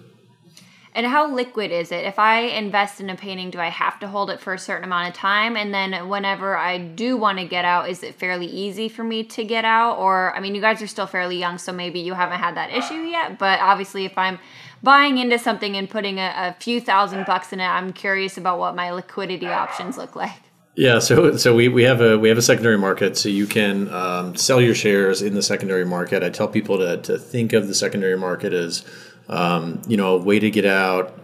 And 0.92 1.06
how 1.06 1.32
liquid 1.32 1.70
is 1.70 1.92
it? 1.92 2.04
If 2.04 2.18
I 2.18 2.40
invest 2.40 3.00
in 3.00 3.10
a 3.10 3.16
painting, 3.16 3.50
do 3.50 3.60
I 3.60 3.68
have 3.68 4.00
to 4.00 4.08
hold 4.08 4.28
it 4.28 4.40
for 4.40 4.52
a 4.52 4.58
certain 4.58 4.84
amount 4.84 5.08
of 5.08 5.14
time? 5.14 5.56
And 5.56 5.72
then 5.72 6.08
whenever 6.08 6.56
I 6.56 6.78
do 6.78 7.16
want 7.16 7.38
to 7.38 7.44
get 7.44 7.64
out, 7.64 7.88
is 7.88 8.02
it 8.02 8.16
fairly 8.16 8.46
easy 8.46 8.88
for 8.88 9.04
me 9.04 9.22
to 9.24 9.44
get 9.44 9.64
out? 9.64 9.98
Or, 9.98 10.34
I 10.34 10.40
mean, 10.40 10.56
you 10.56 10.60
guys 10.60 10.82
are 10.82 10.88
still 10.88 11.06
fairly 11.06 11.38
young, 11.38 11.58
so 11.58 11.72
maybe 11.72 12.00
you 12.00 12.14
haven't 12.14 12.40
had 12.40 12.56
that 12.56 12.72
issue 12.72 13.02
yet. 13.02 13.38
But 13.38 13.60
obviously, 13.60 14.04
if 14.04 14.18
I'm 14.18 14.40
buying 14.82 15.18
into 15.18 15.38
something 15.38 15.76
and 15.76 15.88
putting 15.88 16.18
a, 16.18 16.32
a 16.36 16.56
few 16.60 16.80
thousand 16.80 17.26
bucks 17.26 17.52
in 17.52 17.60
it, 17.60 17.66
I'm 17.66 17.92
curious 17.92 18.36
about 18.38 18.58
what 18.58 18.74
my 18.74 18.90
liquidity 18.90 19.48
options 19.48 19.96
look 19.96 20.16
like. 20.16 20.32
Yeah, 20.76 21.00
so 21.00 21.36
so 21.36 21.54
we, 21.54 21.68
we 21.68 21.82
have 21.82 22.00
a 22.00 22.18
we 22.18 22.28
have 22.28 22.38
a 22.38 22.42
secondary 22.42 22.78
market, 22.78 23.16
so 23.16 23.28
you 23.28 23.46
can 23.46 23.92
um, 23.92 24.36
sell 24.36 24.60
your 24.60 24.74
shares 24.74 25.20
in 25.20 25.34
the 25.34 25.42
secondary 25.42 25.84
market. 25.84 26.22
I 26.22 26.30
tell 26.30 26.48
people 26.48 26.78
to, 26.78 26.96
to 26.98 27.18
think 27.18 27.52
of 27.52 27.66
the 27.66 27.74
secondary 27.74 28.16
market 28.16 28.52
as 28.52 28.84
um, 29.28 29.82
you 29.88 29.96
know 29.96 30.16
a 30.16 30.22
way 30.22 30.38
to 30.38 30.50
get 30.50 30.64
out 30.64 31.18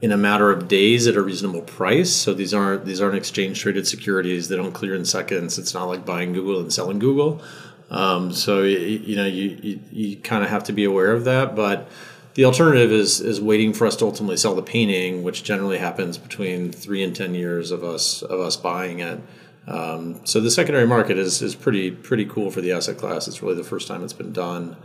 in 0.00 0.12
a 0.12 0.16
matter 0.16 0.50
of 0.50 0.66
days 0.66 1.06
at 1.06 1.16
a 1.16 1.22
reasonable 1.22 1.62
price. 1.62 2.10
So 2.10 2.32
these 2.32 2.54
aren't 2.54 2.84
these 2.84 3.00
aren't 3.00 3.16
exchange 3.16 3.60
traded 3.60 3.86
securities. 3.86 4.48
They 4.48 4.56
don't 4.56 4.72
clear 4.72 4.94
in 4.94 5.04
seconds. 5.04 5.58
It's 5.58 5.74
not 5.74 5.84
like 5.84 6.06
buying 6.06 6.32
Google 6.32 6.60
and 6.60 6.72
selling 6.72 6.98
Google. 7.00 7.42
Um, 7.90 8.32
so 8.32 8.62
you, 8.62 8.78
you 8.78 9.16
know 9.16 9.26
you 9.26 9.58
you, 9.62 9.80
you 9.90 10.16
kind 10.16 10.44
of 10.44 10.50
have 10.50 10.64
to 10.64 10.72
be 10.72 10.84
aware 10.84 11.12
of 11.12 11.24
that, 11.24 11.54
but 11.56 11.88
the 12.34 12.44
alternative 12.44 12.92
is 12.92 13.20
is 13.20 13.40
waiting 13.40 13.72
for 13.72 13.86
us 13.86 13.96
to 13.96 14.04
ultimately 14.04 14.36
sell 14.36 14.54
the 14.54 14.62
painting, 14.62 15.22
which 15.22 15.44
generally 15.44 15.78
happens 15.78 16.18
between 16.18 16.72
three 16.72 17.02
and 17.02 17.14
ten 17.14 17.34
years 17.34 17.70
of 17.70 17.84
us 17.84 18.22
of 18.22 18.40
us 18.40 18.56
buying 18.56 19.00
it. 19.00 19.20
Um, 19.66 20.24
so 20.24 20.40
the 20.40 20.50
secondary 20.50 20.86
market 20.86 21.18
is 21.18 21.42
is 21.42 21.54
pretty 21.54 21.90
pretty 21.90 22.24
cool 22.24 22.50
for 22.50 22.60
the 22.60 22.72
asset 22.72 22.98
class. 22.98 23.28
It's 23.28 23.42
really 23.42 23.54
the 23.54 23.64
first 23.64 23.88
time 23.88 24.02
it's 24.02 24.12
been 24.12 24.32
done 24.32 24.76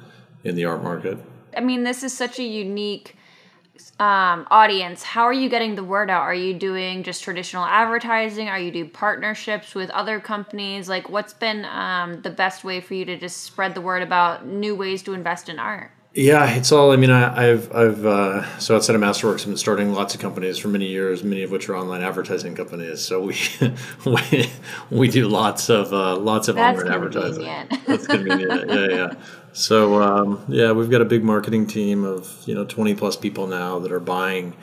in 0.43 0.55
the 0.55 0.65
art 0.65 0.83
market. 0.83 1.17
I 1.55 1.61
mean, 1.61 1.83
this 1.83 2.03
is 2.03 2.15
such 2.15 2.39
a 2.39 2.43
unique 2.43 3.15
um, 3.99 4.47
audience. 4.51 5.01
How 5.01 5.23
are 5.23 5.33
you 5.33 5.49
getting 5.49 5.75
the 5.75 5.83
word 5.83 6.09
out? 6.09 6.21
Are 6.21 6.33
you 6.33 6.53
doing 6.53 7.03
just 7.03 7.23
traditional 7.23 7.65
advertising? 7.65 8.49
Are 8.49 8.59
you 8.59 8.71
do 8.71 8.85
partnerships 8.85 9.73
with 9.73 9.89
other 9.91 10.19
companies? 10.19 10.87
Like, 10.87 11.09
what's 11.09 11.33
been 11.33 11.65
um, 11.65 12.21
the 12.21 12.29
best 12.29 12.63
way 12.63 12.81
for 12.81 12.93
you 12.93 13.05
to 13.05 13.17
just 13.17 13.43
spread 13.43 13.73
the 13.73 13.81
word 13.81 14.03
about 14.03 14.45
new 14.45 14.75
ways 14.75 15.01
to 15.03 15.13
invest 15.13 15.49
in 15.49 15.57
art? 15.57 15.91
Yeah, 16.17 16.49
it's 16.55 16.71
all. 16.71 16.91
I 16.91 16.95
mean, 16.95 17.11
I, 17.11 17.43
have 17.43 17.71
I've 17.71 18.03
uh, 18.03 18.57
so 18.57 18.75
outside 18.75 18.95
of 18.95 19.01
Masterworks, 19.01 19.41
I've 19.41 19.49
been 19.49 19.55
starting 19.55 19.93
lots 19.93 20.15
of 20.15 20.19
companies 20.19 20.57
for 20.57 20.67
many 20.67 20.87
years, 20.87 21.23
many 21.23 21.43
of 21.43 21.51
which 21.51 21.69
are 21.69 21.77
online 21.77 22.01
advertising 22.01 22.55
companies. 22.55 23.01
So 23.01 23.21
we 23.21 23.37
we, 24.05 24.49
we 24.89 25.09
do 25.09 25.27
lots 25.27 25.69
of 25.69 25.93
uh, 25.93 26.17
lots 26.17 26.47
of 26.47 26.55
That's 26.55 26.79
online 26.79 26.91
advertising. 26.91 27.45
That's 27.85 28.07
convenient. 28.07 28.67
yeah, 28.67 28.87
yeah. 28.87 29.13
So 29.53 30.01
um, 30.01 30.43
yeah, 30.47 30.71
we've 30.71 30.89
got 30.89 31.01
a 31.01 31.05
big 31.05 31.23
marketing 31.23 31.67
team 31.67 32.03
of 32.03 32.35
you 32.47 32.55
know 32.55 32.65
twenty 32.65 32.95
plus 32.95 33.15
people 33.15 33.45
now 33.45 33.77
that 33.77 33.91
are 33.91 33.99
buying 33.99 34.55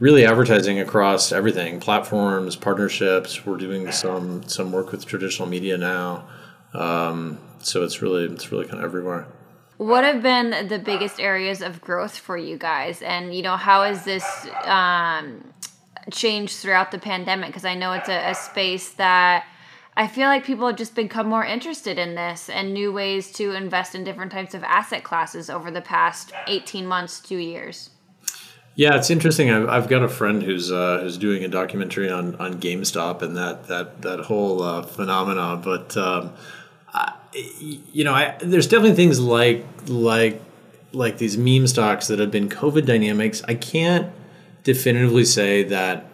really 0.00 0.26
advertising 0.26 0.80
across 0.80 1.30
everything 1.30 1.80
platforms 1.80 2.54
partnerships 2.54 3.44
we're 3.44 3.56
doing 3.56 3.90
some 3.90 4.44
some 4.48 4.70
work 4.70 4.92
with 4.92 5.04
traditional 5.04 5.48
media 5.48 5.76
now 5.76 6.24
um, 6.72 7.36
so 7.58 7.82
it's 7.82 8.00
really 8.00 8.24
it's 8.24 8.52
really 8.52 8.64
kind 8.64 8.78
of 8.78 8.84
everywhere 8.84 9.26
what 9.78 10.02
have 10.02 10.22
been 10.22 10.66
the 10.66 10.78
biggest 10.78 11.20
areas 11.20 11.62
of 11.62 11.80
growth 11.80 12.18
for 12.18 12.36
you 12.36 12.58
guys 12.58 13.00
and 13.00 13.34
you 13.34 13.42
know 13.42 13.56
how 13.56 13.84
has 13.84 14.04
this 14.04 14.24
um, 14.64 15.42
changed 16.10 16.56
throughout 16.56 16.90
the 16.90 16.98
pandemic 16.98 17.48
because 17.48 17.64
i 17.64 17.74
know 17.74 17.92
it's 17.92 18.08
a, 18.08 18.30
a, 18.30 18.34
space 18.34 18.90
that 18.94 19.46
i 19.96 20.06
feel 20.06 20.26
like 20.26 20.44
people 20.44 20.66
have 20.66 20.76
just 20.76 20.94
become 20.94 21.28
more 21.28 21.44
interested 21.44 21.96
in 21.96 22.16
this 22.16 22.50
and 22.50 22.74
new 22.74 22.92
ways 22.92 23.30
to 23.30 23.52
invest 23.52 23.94
in 23.94 24.02
different 24.02 24.32
types 24.32 24.52
of 24.52 24.64
asset 24.64 25.04
classes 25.04 25.48
over 25.48 25.70
the 25.70 25.80
past 25.80 26.32
18 26.48 26.86
months 26.86 27.20
two 27.20 27.38
years 27.38 27.90
yeah, 28.74 28.94
it's 28.94 29.10
interesting. 29.10 29.50
I've, 29.50 29.68
I've 29.68 29.88
got 29.88 30.04
a 30.04 30.08
friend 30.08 30.40
who's 30.40 30.70
uh, 30.70 31.00
who's 31.02 31.18
doing 31.18 31.42
a 31.42 31.48
documentary 31.48 32.08
on, 32.08 32.36
on 32.36 32.60
GameStop 32.60 33.22
and 33.22 33.36
that 33.36 33.66
that 33.66 34.02
that 34.02 34.20
whole 34.20 34.62
uh, 34.62 34.82
phenomenon. 34.82 35.62
But 35.62 35.96
um, 35.96 36.32
you 37.34 38.04
know, 38.04 38.14
I, 38.14 38.36
there's 38.40 38.66
definitely 38.66 38.96
things 38.96 39.20
like 39.20 39.64
like 39.86 40.40
like 40.92 41.18
these 41.18 41.36
meme 41.36 41.66
stocks 41.66 42.06
that 42.08 42.18
have 42.18 42.30
been 42.30 42.48
COVID 42.48 42.86
dynamics. 42.86 43.42
I 43.46 43.54
can't 43.54 44.12
definitively 44.64 45.24
say 45.24 45.62
that 45.64 46.06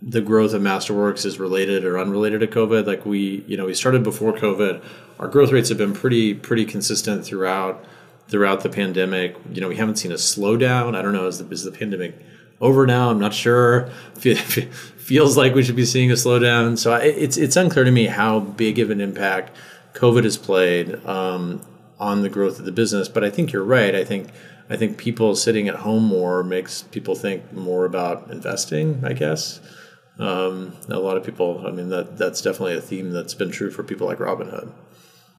the 0.00 0.20
growth 0.20 0.52
of 0.52 0.62
Masterworks 0.62 1.24
is 1.24 1.38
related 1.38 1.84
or 1.84 1.98
unrelated 1.98 2.40
to 2.40 2.46
COVID. 2.46 2.86
Like 2.86 3.06
we, 3.06 3.44
you 3.46 3.56
know, 3.56 3.66
we 3.66 3.74
started 3.74 4.02
before 4.02 4.32
COVID. 4.32 4.82
Our 5.18 5.28
growth 5.28 5.52
rates 5.52 5.68
have 5.68 5.78
been 5.78 5.94
pretty 5.94 6.34
pretty 6.34 6.64
consistent 6.64 7.24
throughout 7.24 7.84
throughout 8.28 8.62
the 8.62 8.68
pandemic. 8.68 9.36
You 9.52 9.60
know, 9.60 9.68
we 9.68 9.76
haven't 9.76 9.96
seen 9.96 10.12
a 10.12 10.16
slowdown. 10.16 10.94
I 10.96 11.02
don't 11.02 11.12
know, 11.12 11.26
is 11.26 11.38
the, 11.38 11.48
is 11.50 11.64
the 11.64 11.72
pandemic 11.72 12.18
over 12.60 12.86
now? 12.86 13.10
I'm 13.10 13.18
not 13.18 13.34
sure. 13.34 13.90
Feels 14.96 15.36
like 15.36 15.54
we 15.54 15.62
should 15.62 15.76
be 15.76 15.84
seeing 15.84 16.10
a 16.10 16.14
slowdown. 16.14 16.78
So 16.78 16.94
it's 16.94 17.36
it's 17.36 17.56
unclear 17.56 17.84
to 17.84 17.90
me 17.90 18.06
how 18.06 18.40
big 18.40 18.78
of 18.78 18.90
an 18.90 19.00
impact 19.00 19.56
COVID 19.94 20.24
has 20.24 20.36
played 20.36 21.04
um, 21.06 21.60
on 21.98 22.22
the 22.22 22.28
growth 22.28 22.58
of 22.58 22.64
the 22.64 22.72
business. 22.72 23.08
But 23.08 23.24
I 23.24 23.30
think 23.30 23.52
you're 23.52 23.64
right. 23.64 23.94
I 23.94 24.04
think 24.04 24.28
I 24.68 24.76
think 24.76 24.98
people 24.98 25.34
sitting 25.36 25.68
at 25.68 25.76
home 25.76 26.04
more 26.04 26.42
makes 26.42 26.82
people 26.82 27.14
think 27.14 27.52
more 27.52 27.84
about 27.84 28.30
investing. 28.30 29.02
I 29.04 29.12
guess 29.12 29.60
um, 30.18 30.76
a 30.88 30.98
lot 30.98 31.16
of 31.16 31.24
people. 31.24 31.66
I 31.66 31.70
mean 31.70 31.88
that 31.90 32.18
that's 32.18 32.42
definitely 32.42 32.76
a 32.76 32.80
theme 32.80 33.10
that's 33.10 33.34
been 33.34 33.50
true 33.50 33.70
for 33.70 33.82
people 33.82 34.06
like 34.06 34.18
Robinhood. 34.18 34.70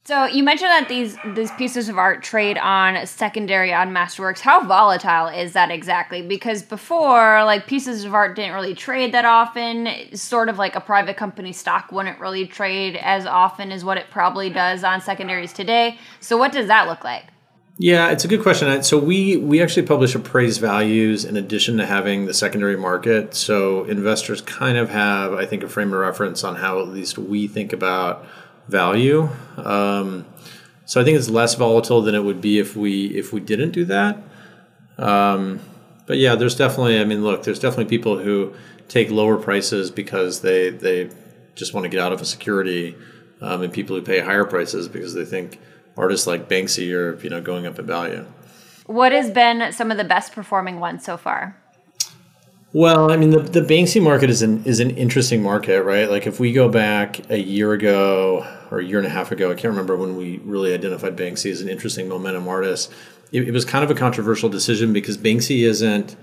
So 0.06 0.26
you 0.26 0.44
mentioned 0.44 0.70
that 0.70 0.88
these 0.88 1.18
these 1.34 1.50
pieces 1.54 1.90
of 1.90 1.98
art 1.98 2.22
trade 2.22 2.60
on 2.60 3.08
secondary 3.08 3.74
on 3.74 3.92
Masterworks. 3.92 4.40
How 4.40 4.64
volatile 4.64 5.28
is 5.28 5.54
that 5.54 5.72
exactly? 5.72 6.22
Because 6.22 6.62
before, 6.62 7.44
like 7.44 7.66
pieces 7.66 8.04
of 8.04 8.14
art 8.14 8.36
didn't 8.36 8.54
really 8.54 8.76
trade 8.76 9.16
that 9.16 9.26
often. 9.26 9.90
Sort 10.16 10.48
of 10.48 10.60
like 10.60 10.76
a 10.76 10.80
private 10.80 11.18
company 11.18 11.52
stock 11.52 11.92
wouldn't 11.92 12.20
really 12.20 12.46
trade 12.46 12.98
as 12.98 13.26
often 13.26 13.72
as 13.72 13.84
what 13.84 13.98
it 13.98 14.12
probably 14.12 14.52
does 14.52 14.84
on 14.84 15.02
secondaries 15.02 15.52
today. 15.52 15.98
So 16.20 16.38
what 16.38 16.52
does 16.52 16.68
that 16.68 16.88
look 16.88 17.04
like? 17.04 17.24
Yeah, 17.80 18.12
it's 18.12 18.24
a 18.24 18.28
good 18.28 18.44
question. 18.44 18.84
So 18.84 19.00
we 19.00 19.38
we 19.38 19.60
actually 19.60 19.88
publish 19.88 20.14
appraised 20.14 20.62
values 20.62 21.26
in 21.26 21.36
addition 21.36 21.78
to 21.78 21.86
having 21.88 22.28
the 22.28 22.34
secondary 22.36 22.78
market. 22.78 23.34
So 23.34 23.86
investors 23.86 24.40
kind 24.42 24.78
of 24.78 24.92
have, 24.92 25.34
I 25.34 25.48
think, 25.48 25.64
a 25.64 25.68
frame 25.68 25.92
of 25.94 26.00
reference 26.00 26.44
on 26.44 26.58
how 26.58 26.80
at 26.80 26.90
least 26.90 27.18
we 27.18 27.48
think 27.48 27.74
about 27.74 28.24
value. 28.68 29.30
Um, 29.58 30.26
so 30.86 31.02
I 31.02 31.04
think 31.04 31.18
it's 31.18 31.30
less 31.30 31.56
volatile 31.56 32.02
than 32.02 32.16
it 32.16 32.24
would 32.24 32.42
be 32.42 32.60
if 32.60 32.76
we 32.76 33.08
if 33.08 33.34
we 33.34 33.40
didn't 33.40 33.72
do 33.72 33.86
that. 33.86 34.18
Um, 34.98 35.60
but 36.06 36.18
yeah, 36.18 36.36
there's 36.36 36.56
definitely. 36.56 37.00
I 37.00 37.06
mean, 37.06 37.24
look, 37.24 37.44
there's 37.44 37.60
definitely 37.60 37.86
people 37.86 38.20
who 38.20 38.54
take 38.88 39.10
lower 39.10 39.38
prices 39.38 39.90
because 39.90 40.42
they 40.42 40.70
they 40.70 41.10
just 41.56 41.74
want 41.74 41.86
to 41.86 41.90
get 41.90 42.00
out 42.00 42.14
of 42.14 42.22
a 42.22 42.26
security, 42.26 42.96
um, 43.42 43.64
and 43.64 43.74
people 43.74 43.96
who 43.96 44.02
pay 44.02 44.20
higher 44.20 44.46
prices 44.46 44.88
because 44.88 45.14
they 45.14 45.26
think 45.26 45.60
artists 45.98 46.28
like 46.28 46.48
Banksy 46.48 46.94
are 46.94 47.20
you 47.22 47.30
know 47.30 47.42
going 47.42 47.66
up 47.66 47.80
in 47.80 47.86
value. 47.88 48.26
What 48.86 49.12
has 49.12 49.32
been 49.32 49.72
some 49.72 49.90
of 49.90 49.98
the 49.98 50.04
best 50.04 50.34
performing 50.34 50.80
ones 50.80 51.04
so 51.04 51.18
far? 51.18 51.58
Well, 52.72 53.10
I 53.10 53.18
mean, 53.18 53.32
the, 53.32 53.40
the 53.40 53.62
Banksy 53.62 54.04
market 54.04 54.30
is 54.30 54.44
an 54.44 54.64
is 54.66 54.80
an 54.80 54.92
interesting 54.92 55.42
market, 55.42 55.82
right? 55.82 56.10
Like 56.10 56.28
if 56.28 56.40
we 56.40 56.52
go 56.52 56.70
back 56.70 57.32
a 57.32 57.40
year 57.40 57.74
ago 57.74 58.46
or 58.72 58.80
a 58.80 58.84
year 58.84 58.98
and 58.98 59.08
a 59.08 59.10
half 59.10 59.32
ago, 59.32 59.52
I 59.52 59.54
can't 59.54 59.72
remember 59.72 59.96
when 59.96 60.16
we 60.16 60.40
really 60.40 60.74
identified 60.74 61.16
Banksy 61.16 61.52
as 61.52 61.62
an 61.62 61.70
interesting 61.70 62.08
momentum 62.08 62.48
artist. 62.48 62.92
It, 63.32 63.48
it 63.48 63.52
was 63.52 63.66
kind 63.66 63.84
of 63.84 63.92
a 63.92 63.96
controversial 63.96 64.50
decision 64.50 64.94
because 64.94 65.18
Banksy 65.18 65.64
isn't, 65.66 66.16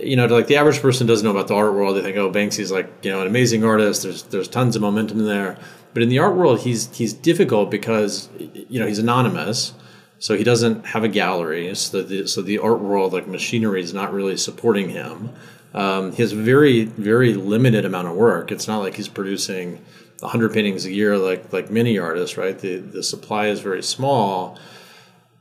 you 0.00 0.16
know, 0.16 0.26
like 0.26 0.46
the 0.46 0.56
average 0.56 0.80
person 0.80 1.06
doesn't 1.06 1.24
know 1.24 1.30
about 1.30 1.48
the 1.48 1.54
art 1.54 1.74
world. 1.74 1.96
They 1.96 2.02
think, 2.02 2.16
oh, 2.16 2.30
Banksy's 2.30 2.72
like 2.72 2.90
you 3.02 3.10
know 3.10 3.20
an 3.20 3.26
amazing 3.26 3.64
artist. 3.64 4.02
There's 4.02 4.22
there's 4.24 4.48
tons 4.48 4.76
of 4.76 4.82
momentum 4.82 5.24
there, 5.24 5.58
but 5.94 6.02
in 6.02 6.08
the 6.08 6.18
art 6.18 6.36
world, 6.36 6.60
he's 6.60 6.94
he's 6.96 7.12
difficult 7.12 7.70
because 7.70 8.28
you 8.38 8.80
know 8.80 8.86
he's 8.86 8.98
anonymous. 8.98 9.74
So 10.18 10.36
he 10.36 10.44
doesn't 10.44 10.86
have 10.86 11.02
a 11.02 11.08
gallery. 11.08 11.74
So 11.74 12.00
the, 12.00 12.28
so 12.28 12.42
the 12.42 12.58
art 12.58 12.80
world, 12.80 13.12
like 13.12 13.26
machinery, 13.26 13.82
is 13.82 13.92
not 13.92 14.12
really 14.12 14.36
supporting 14.36 14.90
him. 14.90 15.30
Um, 15.74 16.12
he 16.12 16.22
has 16.22 16.30
very 16.32 16.84
very 16.84 17.34
limited 17.34 17.84
amount 17.84 18.08
of 18.08 18.14
work. 18.14 18.52
It's 18.52 18.68
not 18.68 18.78
like 18.78 18.94
he's 18.94 19.08
producing 19.08 19.84
100 20.22 20.52
paintings 20.52 20.86
a 20.86 20.92
year 20.92 21.18
like 21.18 21.52
like 21.52 21.70
many 21.70 21.98
artists, 21.98 22.36
right? 22.36 22.58
The 22.58 22.76
the 22.76 23.02
supply 23.02 23.48
is 23.48 23.60
very 23.60 23.82
small. 23.82 24.58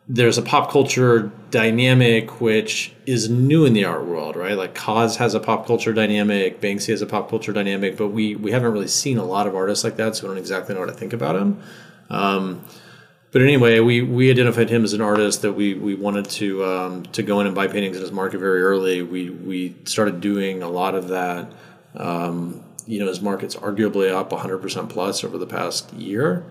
There's 0.07 0.38
a 0.38 0.41
pop 0.41 0.71
culture 0.71 1.31
dynamic 1.51 2.41
which 2.41 2.93
is 3.05 3.29
new 3.29 3.65
in 3.65 3.73
the 3.73 3.85
art 3.85 4.05
world, 4.05 4.35
right? 4.35 4.57
Like 4.57 4.73
KAWS 4.73 5.17
has 5.17 5.35
a 5.35 5.39
pop 5.39 5.65
culture 5.67 5.93
dynamic, 5.93 6.59
Banksy 6.59 6.88
has 6.88 7.01
a 7.01 7.05
pop 7.05 7.29
culture 7.29 7.53
dynamic, 7.53 7.95
but 7.95 8.09
we 8.09 8.35
we 8.35 8.51
haven't 8.51 8.71
really 8.73 8.88
seen 8.88 9.17
a 9.17 9.25
lot 9.25 9.47
of 9.47 9.55
artists 9.55 9.83
like 9.83 9.97
that, 9.97 10.15
so 10.15 10.23
we 10.23 10.29
don't 10.29 10.38
exactly 10.38 10.73
know 10.73 10.81
what 10.81 10.89
to 10.89 10.95
think 10.95 11.13
about 11.13 11.35
him. 11.35 11.61
Um, 12.09 12.65
but 13.31 13.41
anyway, 13.41 13.79
we, 13.79 14.01
we 14.01 14.29
identified 14.29 14.69
him 14.69 14.83
as 14.83 14.91
an 14.91 15.00
artist 15.00 15.41
that 15.43 15.53
we, 15.53 15.73
we 15.73 15.95
wanted 15.95 16.29
to 16.31 16.65
um, 16.65 17.03
to 17.13 17.23
go 17.23 17.39
in 17.39 17.47
and 17.47 17.55
buy 17.55 17.67
paintings 17.67 17.95
in 17.95 18.01
his 18.01 18.11
market 18.11 18.39
very 18.39 18.61
early. 18.61 19.01
We 19.01 19.29
we 19.29 19.75
started 19.85 20.19
doing 20.19 20.61
a 20.61 20.69
lot 20.69 20.95
of 20.95 21.07
that. 21.07 21.53
Um, 21.95 22.63
you 22.91 23.00
know, 23.00 23.07
his 23.07 23.21
market's 23.21 23.55
arguably 23.55 24.12
up 24.12 24.31
100% 24.31 24.89
plus 24.89 25.24
over 25.24 25.38
the 25.38 25.48
past 25.48 25.93
year. 25.93 26.43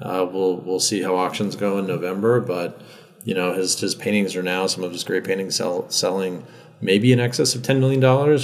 Uh, 0.00 0.26
we'll 0.28 0.56
we'll 0.56 0.80
see 0.80 1.02
how 1.02 1.14
auctions 1.16 1.54
go 1.54 1.78
in 1.78 1.86
November, 1.86 2.40
but 2.40 2.80
you 3.24 3.34
know 3.34 3.52
his 3.52 3.78
his 3.78 3.94
paintings 3.94 4.34
are 4.34 4.42
now 4.42 4.66
some 4.66 4.82
of 4.82 4.90
his 4.90 5.04
great 5.04 5.22
paintings 5.22 5.56
sell, 5.56 5.88
selling 5.90 6.44
maybe 6.80 7.12
in 7.12 7.20
excess 7.20 7.54
of 7.54 7.62
$10 7.62 7.78
million, 7.78 8.02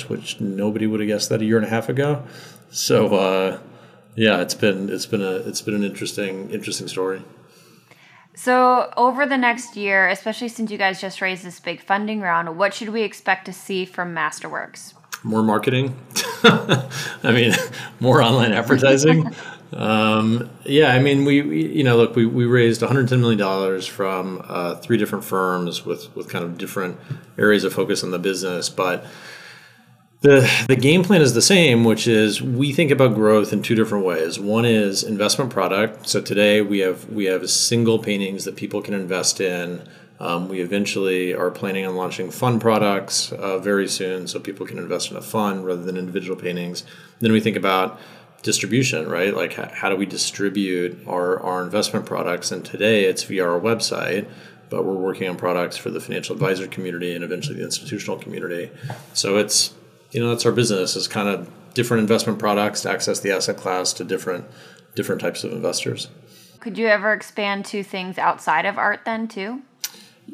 which 0.08 0.40
nobody 0.40 0.86
would 0.86 1.00
have 1.00 1.08
guessed 1.08 1.30
that 1.30 1.40
a 1.40 1.44
year 1.44 1.56
and 1.56 1.66
a 1.66 1.70
half 1.70 1.88
ago. 1.88 2.22
So, 2.70 3.16
uh, 3.16 3.60
yeah, 4.14 4.40
it's 4.42 4.54
been 4.54 4.90
it's 4.90 5.06
been 5.06 5.22
a 5.22 5.36
it's 5.36 5.62
been 5.62 5.74
an 5.74 5.84
interesting 5.84 6.50
interesting 6.50 6.86
story. 6.86 7.22
So, 8.34 8.92
over 8.96 9.24
the 9.24 9.38
next 9.38 9.74
year, 9.74 10.06
especially 10.08 10.48
since 10.48 10.70
you 10.70 10.76
guys 10.76 11.00
just 11.00 11.22
raised 11.22 11.44
this 11.44 11.60
big 11.60 11.80
funding 11.80 12.20
round, 12.20 12.58
what 12.58 12.74
should 12.74 12.90
we 12.90 13.02
expect 13.02 13.46
to 13.46 13.54
see 13.54 13.86
from 13.86 14.14
Masterworks? 14.14 14.92
More 15.22 15.42
marketing. 15.42 15.96
I 16.44 16.88
mean, 17.24 17.52
more 18.00 18.22
online 18.22 18.52
advertising. 18.52 19.34
um, 19.72 20.48
yeah, 20.64 20.92
I 20.92 21.00
mean, 21.00 21.24
we, 21.24 21.42
we, 21.42 21.66
you 21.66 21.84
know 21.84 21.96
look 21.96 22.14
we, 22.14 22.26
we 22.26 22.46
raised 22.46 22.80
110 22.80 23.20
million 23.20 23.38
dollars 23.38 23.86
from 23.86 24.42
uh, 24.44 24.76
three 24.76 24.96
different 24.96 25.24
firms 25.24 25.84
with 25.84 26.14
with 26.14 26.28
kind 26.28 26.44
of 26.44 26.56
different 26.56 26.98
areas 27.36 27.64
of 27.64 27.72
focus 27.72 28.04
on 28.04 28.10
the 28.10 28.18
business, 28.18 28.68
but 28.68 29.04
the 30.20 30.50
the 30.68 30.76
game 30.76 31.04
plan 31.04 31.20
is 31.20 31.34
the 31.34 31.42
same, 31.42 31.84
which 31.84 32.08
is 32.08 32.42
we 32.42 32.72
think 32.72 32.90
about 32.90 33.14
growth 33.14 33.52
in 33.52 33.62
two 33.62 33.74
different 33.74 34.04
ways. 34.04 34.38
One 34.38 34.64
is 34.64 35.04
investment 35.04 35.50
product. 35.50 36.08
So 36.08 36.20
today 36.20 36.60
we 36.60 36.80
have 36.80 37.08
we 37.08 37.26
have 37.26 37.48
single 37.50 37.98
paintings 37.98 38.44
that 38.44 38.56
people 38.56 38.82
can 38.82 38.94
invest 38.94 39.40
in. 39.40 39.88
Um, 40.20 40.48
we 40.48 40.60
eventually 40.60 41.32
are 41.32 41.50
planning 41.50 41.86
on 41.86 41.94
launching 41.94 42.30
fund 42.30 42.60
products 42.60 43.32
uh, 43.32 43.58
very 43.58 43.86
soon, 43.86 44.26
so 44.26 44.40
people 44.40 44.66
can 44.66 44.78
invest 44.78 45.10
in 45.10 45.16
a 45.16 45.22
fund 45.22 45.64
rather 45.64 45.82
than 45.82 45.96
individual 45.96 46.36
paintings. 46.36 46.84
Then 47.20 47.32
we 47.32 47.40
think 47.40 47.56
about 47.56 48.00
distribution, 48.42 49.08
right? 49.08 49.34
Like 49.34 49.54
how, 49.54 49.68
how 49.72 49.88
do 49.88 49.96
we 49.96 50.06
distribute 50.06 51.06
our, 51.06 51.40
our 51.40 51.62
investment 51.62 52.06
products? 52.06 52.50
And 52.50 52.64
today 52.64 53.04
it's 53.04 53.22
via 53.24 53.46
our 53.46 53.60
website, 53.60 54.28
but 54.70 54.84
we're 54.84 54.94
working 54.94 55.28
on 55.28 55.36
products 55.36 55.76
for 55.76 55.90
the 55.90 56.00
financial 56.00 56.34
advisor 56.34 56.66
community 56.66 57.14
and 57.14 57.24
eventually 57.24 57.56
the 57.56 57.64
institutional 57.64 58.18
community. 58.18 58.70
So 59.14 59.36
it's 59.36 59.74
you 60.10 60.20
know 60.20 60.30
that's 60.30 60.46
our 60.46 60.52
business 60.52 60.96
is 60.96 61.06
kind 61.06 61.28
of 61.28 61.50
different 61.74 62.00
investment 62.00 62.38
products 62.38 62.82
to 62.82 62.90
access 62.90 63.20
the 63.20 63.30
asset 63.30 63.56
class 63.56 63.92
to 63.94 64.04
different 64.04 64.46
different 64.94 65.20
types 65.20 65.44
of 65.44 65.52
investors. 65.52 66.08
Could 66.60 66.76
you 66.76 66.88
ever 66.88 67.12
expand 67.12 67.64
to 67.66 67.82
things 67.84 68.18
outside 68.18 68.66
of 68.66 68.78
art 68.78 69.00
then 69.04 69.28
too? 69.28 69.62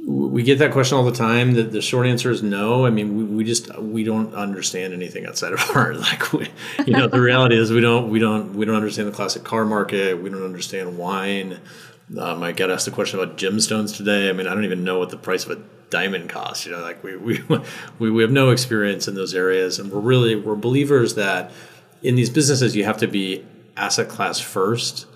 We 0.06 0.42
get 0.42 0.58
that 0.58 0.72
question 0.72 0.98
all 0.98 1.04
the 1.04 1.12
time. 1.12 1.54
that 1.54 1.72
the 1.72 1.80
short 1.80 2.06
answer 2.06 2.30
is 2.30 2.42
no. 2.42 2.84
I 2.84 2.90
mean, 2.90 3.16
we, 3.16 3.24
we 3.24 3.44
just 3.44 3.76
we 3.78 4.04
don't 4.04 4.34
understand 4.34 4.92
anything 4.92 5.26
outside 5.26 5.52
of 5.52 5.60
art. 5.74 5.98
Like, 5.98 6.32
we, 6.32 6.48
you 6.86 6.92
know, 6.92 7.06
the 7.06 7.20
reality 7.20 7.56
is 7.56 7.70
we 7.70 7.80
don't 7.80 8.10
we 8.10 8.18
don't 8.18 8.54
we 8.54 8.64
don't 8.64 8.74
understand 8.74 9.08
the 9.08 9.12
classic 9.12 9.44
car 9.44 9.64
market. 9.64 10.20
We 10.20 10.30
don't 10.30 10.44
understand 10.44 10.98
wine. 10.98 11.60
Um, 12.18 12.42
I 12.42 12.52
got 12.52 12.70
asked 12.70 12.86
a 12.86 12.90
question 12.90 13.18
about 13.18 13.38
gemstones 13.38 13.96
today. 13.96 14.28
I 14.28 14.32
mean, 14.32 14.46
I 14.46 14.54
don't 14.54 14.64
even 14.64 14.84
know 14.84 14.98
what 14.98 15.10
the 15.10 15.16
price 15.16 15.46
of 15.46 15.52
a 15.52 15.62
diamond 15.90 16.28
costs. 16.28 16.66
You 16.66 16.72
know, 16.72 16.80
like 16.80 17.02
we, 17.02 17.16
we 17.16 17.42
we 17.98 18.10
we 18.10 18.22
have 18.22 18.32
no 18.32 18.50
experience 18.50 19.08
in 19.08 19.14
those 19.14 19.34
areas, 19.34 19.78
and 19.78 19.90
we're 19.90 20.00
really 20.00 20.36
we're 20.36 20.56
believers 20.56 21.14
that 21.14 21.52
in 22.02 22.16
these 22.16 22.30
businesses 22.30 22.76
you 22.76 22.84
have 22.84 22.98
to 22.98 23.06
be 23.06 23.44
asset 23.76 24.08
class 24.08 24.40
first. 24.40 25.06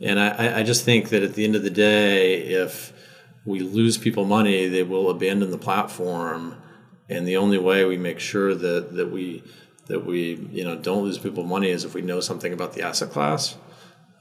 And 0.00 0.18
I, 0.18 0.60
I 0.60 0.62
just 0.64 0.84
think 0.84 1.10
that 1.10 1.22
at 1.22 1.34
the 1.34 1.44
end 1.44 1.56
of 1.56 1.62
the 1.62 1.70
day, 1.70 2.38
if 2.42 2.92
we 3.44 3.60
lose 3.60 3.98
people 3.98 4.24
money, 4.24 4.68
they 4.68 4.82
will 4.82 5.10
abandon 5.10 5.50
the 5.50 5.58
platform. 5.58 6.56
And 7.08 7.28
the 7.28 7.36
only 7.36 7.58
way 7.58 7.84
we 7.84 7.98
make 7.98 8.18
sure 8.18 8.54
that, 8.54 8.94
that 8.94 9.10
we 9.10 9.42
that 9.86 10.06
we 10.06 10.48
you 10.50 10.64
know 10.64 10.76
don't 10.76 11.02
lose 11.02 11.18
people 11.18 11.44
money 11.44 11.68
is 11.68 11.84
if 11.84 11.94
we 11.94 12.00
know 12.00 12.20
something 12.20 12.52
about 12.52 12.72
the 12.72 12.82
asset 12.82 13.10
class. 13.10 13.56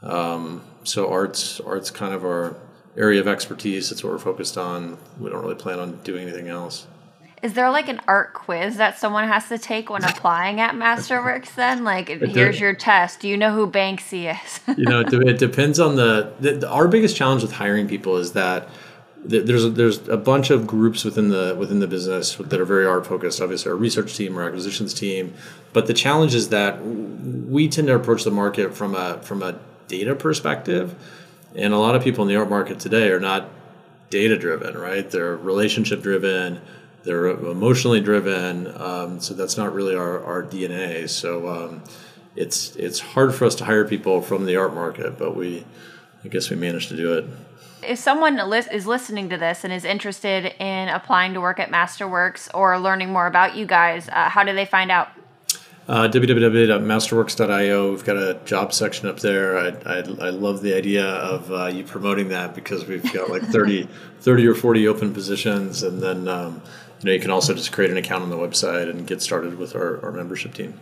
Um, 0.02 0.62
so 0.84 1.10
arts 1.10 1.62
arts 1.62 1.90
kind 1.90 2.14
of 2.14 2.26
our 2.26 2.58
area 2.98 3.22
of 3.22 3.28
expertise. 3.28 3.92
It's 3.92 4.04
what 4.04 4.12
we're 4.12 4.20
focused 4.20 4.58
on. 4.58 4.98
We 5.20 5.30
don't 5.30 5.42
really 5.42 5.56
plan 5.56 5.80
on 5.80 6.02
doing 6.04 6.24
anything 6.24 6.50
else. 6.50 6.88
Is 7.42 7.54
there 7.54 7.70
like 7.72 7.90
an 7.90 8.00
art 8.08 8.34
quiz 8.34 8.78
that 8.78 8.98
someone 8.98 9.28
has 9.28 9.50
to 9.50 9.58
take 9.58 9.90
when 9.90 10.06
applying 10.06 10.62
at 10.62 10.76
Masterworks? 10.76 11.54
Then, 11.56 11.84
like, 11.84 12.08
here's 12.08 12.58
your 12.58 12.74
test. 12.74 13.20
Do 13.20 13.28
you 13.28 13.36
know 13.36 13.52
who 13.52 13.70
Banksy 13.70 14.34
is? 14.34 14.78
you 14.78 14.86
know, 14.86 15.02
it, 15.02 15.14
it 15.14 15.40
depends 15.40 15.78
on 15.78 15.98
the, 15.98 16.32
the, 16.40 16.66
Our 16.70 16.88
biggest 16.88 17.18
challenge 17.18 17.42
with 17.42 17.52
hiring 17.52 17.90
people 17.90 18.16
is 18.16 18.32
that 18.32 18.70
there's 19.26 19.64
a, 19.64 19.70
there's 19.70 20.08
a 20.10 20.18
bunch 20.18 20.50
of 20.50 20.68
groups 20.68 21.06
within 21.06 21.30
the 21.30 21.56
within 21.58 21.80
the 21.80 21.88
business 21.88 22.36
that 22.36 22.60
are 22.60 22.66
very 22.66 22.86
art 22.86 23.08
focused. 23.08 23.42
Obviously, 23.42 23.72
our 23.72 23.78
research 23.78 24.16
team, 24.16 24.38
our 24.38 24.44
acquisitions 24.44 24.94
team, 24.94 25.34
but 25.72 25.88
the 25.88 25.94
challenge 25.94 26.36
is 26.36 26.50
that 26.50 26.86
we 26.86 27.68
tend 27.70 27.88
to 27.88 27.96
approach 27.96 28.24
the 28.24 28.32
market 28.32 28.74
from 28.76 28.96
a 28.96 29.20
from 29.22 29.42
a 29.42 29.58
data 29.88 30.16
perspective 30.16 30.96
and 31.56 31.74
a 31.74 31.78
lot 31.78 31.96
of 31.96 32.04
people 32.04 32.24
in 32.24 32.28
the 32.28 32.36
art 32.36 32.50
market 32.50 32.80
today 32.80 33.10
are 33.10 33.20
not 33.20 33.50
data 34.10 34.38
driven, 34.38 34.78
right? 34.78 35.10
They're 35.10 35.36
relationship 35.36 36.02
driven, 36.02 36.62
they're 37.04 37.28
emotionally 37.28 38.02
driven. 38.02 38.68
Um, 38.80 39.20
so 39.20 39.34
that's 39.34 39.58
not 39.58 39.74
really 39.74 39.96
our, 39.96 40.24
our 40.24 40.44
DNA. 40.44 41.10
So 41.10 41.48
um, 41.48 41.84
it's 42.36 42.76
it's 42.76 43.00
hard 43.00 43.36
for 43.36 43.46
us 43.46 43.56
to 43.56 43.66
hire 43.66 43.86
people 43.86 44.22
from 44.22 44.46
the 44.46 44.56
art 44.56 44.74
market, 44.74 45.18
but 45.18 45.36
we, 45.36 45.66
I 46.24 46.28
guess 46.28 46.50
we 46.50 46.56
managed 46.56 46.90
to 46.90 46.96
do 46.96 47.14
it. 47.14 47.26
If 47.86 48.00
someone 48.00 48.40
is 48.40 48.88
listening 48.88 49.30
to 49.30 49.38
this 49.38 49.64
and 49.64 49.74
is 49.74 49.86
interested 49.86 50.54
in 50.60 50.90
applying 50.90 51.34
to 51.34 51.42
work 51.42 51.60
at 51.60 51.70
Masterworks 51.70 52.50
or 52.54 52.80
learning 52.80 53.12
more 53.12 53.28
about 53.28 53.56
you 53.56 53.66
guys, 53.66 54.10
uh, 54.10 54.30
how 54.30 54.44
do 54.44 54.54
they 54.54 54.66
find 54.66 54.92
out? 54.92 55.10
Uh, 55.88 56.08
www.masterworks.io. 56.08 57.92
We've 57.92 58.06
got 58.06 58.16
a 58.16 58.40
job 58.46 58.74
section 58.74 59.10
up 59.10 59.20
there. 59.20 59.58
I, 59.58 59.68
I, 59.86 59.98
I 59.98 60.30
love 60.30 60.62
the 60.62 60.74
idea 60.74 61.06
of 61.06 61.52
uh, 61.52 61.66
you 61.66 61.84
promoting 61.84 62.30
that 62.30 62.56
because 62.56 62.86
we've 62.88 63.12
got 63.12 63.30
like 63.30 63.44
30, 63.44 63.90
30 64.22 64.48
or 64.48 64.56
40 64.56 64.88
open 64.88 65.14
positions. 65.14 65.84
And 65.84 66.02
then, 66.02 66.30
um, 66.30 66.62
you 67.02 67.08
know, 67.08 67.12
you 67.12 67.20
can 67.20 67.32
also 67.32 67.54
just 67.54 67.74
create 67.74 67.92
an 67.92 67.98
account 67.98 68.24
on 68.24 68.30
the 68.30 68.38
website 68.38 68.90
and 68.90 69.06
get 69.06 69.22
started 69.22 69.58
with 69.58 69.76
our, 69.76 70.04
our 70.06 70.12
membership 70.14 70.54
team. 70.54 70.80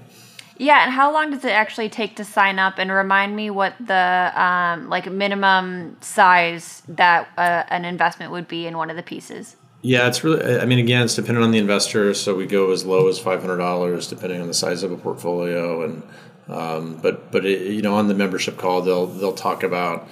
Yeah, 0.61 0.83
and 0.83 0.91
how 0.91 1.11
long 1.11 1.31
does 1.31 1.43
it 1.43 1.53
actually 1.53 1.89
take 1.89 2.17
to 2.17 2.23
sign 2.23 2.59
up? 2.59 2.77
And 2.77 2.91
remind 2.91 3.35
me 3.35 3.49
what 3.49 3.73
the 3.79 4.31
um, 4.35 4.89
like 4.89 5.11
minimum 5.11 5.97
size 6.01 6.83
that 6.87 7.29
uh, 7.35 7.63
an 7.69 7.83
investment 7.83 8.31
would 8.31 8.47
be 8.47 8.67
in 8.67 8.77
one 8.77 8.91
of 8.91 8.95
the 8.95 9.01
pieces. 9.01 9.55
Yeah, 9.81 10.07
it's 10.07 10.23
really. 10.23 10.59
I 10.59 10.65
mean, 10.65 10.77
again, 10.77 11.01
it's 11.01 11.15
dependent 11.15 11.43
on 11.43 11.49
the 11.49 11.57
investor. 11.57 12.13
So 12.13 12.35
we 12.35 12.45
go 12.45 12.71
as 12.71 12.85
low 12.85 13.07
as 13.07 13.17
five 13.17 13.41
hundred 13.41 13.57
dollars, 13.57 14.05
depending 14.05 14.39
on 14.39 14.45
the 14.45 14.53
size 14.53 14.83
of 14.83 14.91
a 14.91 14.97
portfolio. 14.97 15.83
And 15.83 16.03
um, 16.47 16.99
but 17.01 17.31
but 17.31 17.43
it, 17.43 17.73
you 17.73 17.81
know, 17.81 17.95
on 17.95 18.07
the 18.07 18.13
membership 18.13 18.57
call, 18.57 18.83
they'll 18.83 19.07
they'll 19.07 19.33
talk 19.33 19.63
about 19.63 20.07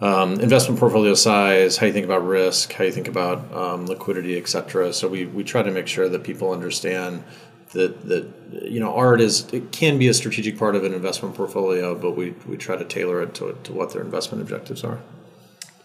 um, 0.00 0.40
investment 0.40 0.80
portfolio 0.80 1.12
size, 1.12 1.76
how 1.76 1.84
you 1.84 1.92
think 1.92 2.06
about 2.06 2.26
risk, 2.26 2.72
how 2.72 2.84
you 2.84 2.92
think 2.92 3.08
about 3.08 3.52
um, 3.52 3.84
liquidity, 3.84 4.38
et 4.38 4.48
cetera. 4.48 4.94
So 4.94 5.06
we 5.06 5.26
we 5.26 5.44
try 5.44 5.62
to 5.62 5.70
make 5.70 5.86
sure 5.86 6.08
that 6.08 6.24
people 6.24 6.50
understand 6.50 7.24
that 7.72 8.08
that 8.08 8.28
you 8.62 8.80
know 8.80 8.94
art 8.94 9.20
is 9.20 9.52
it 9.52 9.72
can 9.72 9.98
be 9.98 10.08
a 10.08 10.14
strategic 10.14 10.58
part 10.58 10.74
of 10.74 10.84
an 10.84 10.92
investment 10.92 11.34
portfolio, 11.34 11.94
but 11.94 12.12
we 12.12 12.30
we 12.46 12.56
try 12.56 12.76
to 12.76 12.84
tailor 12.84 13.22
it 13.22 13.34
to 13.34 13.56
to 13.64 13.72
what 13.72 13.92
their 13.92 14.02
investment 14.02 14.42
objectives 14.42 14.84
are. 14.84 15.00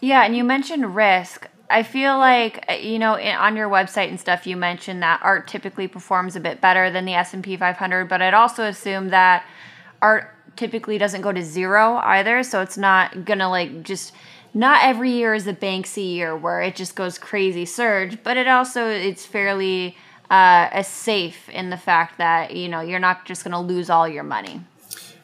Yeah, 0.00 0.24
and 0.24 0.36
you 0.36 0.44
mentioned 0.44 0.94
risk. 0.94 1.48
I 1.68 1.82
feel 1.82 2.18
like 2.18 2.64
you 2.80 2.98
know 2.98 3.14
on 3.14 3.56
your 3.56 3.68
website 3.68 4.08
and 4.08 4.20
stuff 4.20 4.46
you 4.46 4.56
mentioned 4.56 5.02
that 5.02 5.20
art 5.22 5.48
typically 5.48 5.88
performs 5.88 6.36
a 6.36 6.40
bit 6.40 6.60
better 6.60 6.90
than 6.90 7.04
the 7.04 7.14
S&P 7.14 7.56
500, 7.56 8.08
but 8.08 8.22
I'd 8.22 8.34
also 8.34 8.64
assume 8.64 9.08
that 9.08 9.44
art 10.02 10.32
typically 10.56 10.98
doesn't 10.98 11.20
go 11.20 11.32
to 11.32 11.42
zero 11.42 11.96
either, 11.96 12.42
so 12.42 12.62
it's 12.62 12.78
not 12.78 13.24
going 13.24 13.38
to 13.38 13.48
like 13.48 13.82
just 13.82 14.12
not 14.54 14.84
every 14.84 15.10
year 15.10 15.34
is 15.34 15.46
a 15.46 15.52
Banksy 15.52 16.14
year 16.14 16.36
where 16.36 16.62
it 16.62 16.76
just 16.76 16.96
goes 16.96 17.18
crazy 17.18 17.64
surge, 17.64 18.22
but 18.22 18.36
it 18.36 18.48
also 18.48 18.88
it's 18.88 19.26
fairly 19.26 19.96
uh, 20.30 20.68
as 20.72 20.88
safe 20.88 21.48
in 21.48 21.70
the 21.70 21.76
fact 21.76 22.18
that 22.18 22.54
you 22.54 22.68
know 22.68 22.80
you're 22.80 22.98
not 22.98 23.24
just 23.24 23.44
going 23.44 23.52
to 23.52 23.60
lose 23.60 23.90
all 23.90 24.08
your 24.08 24.24
money. 24.24 24.60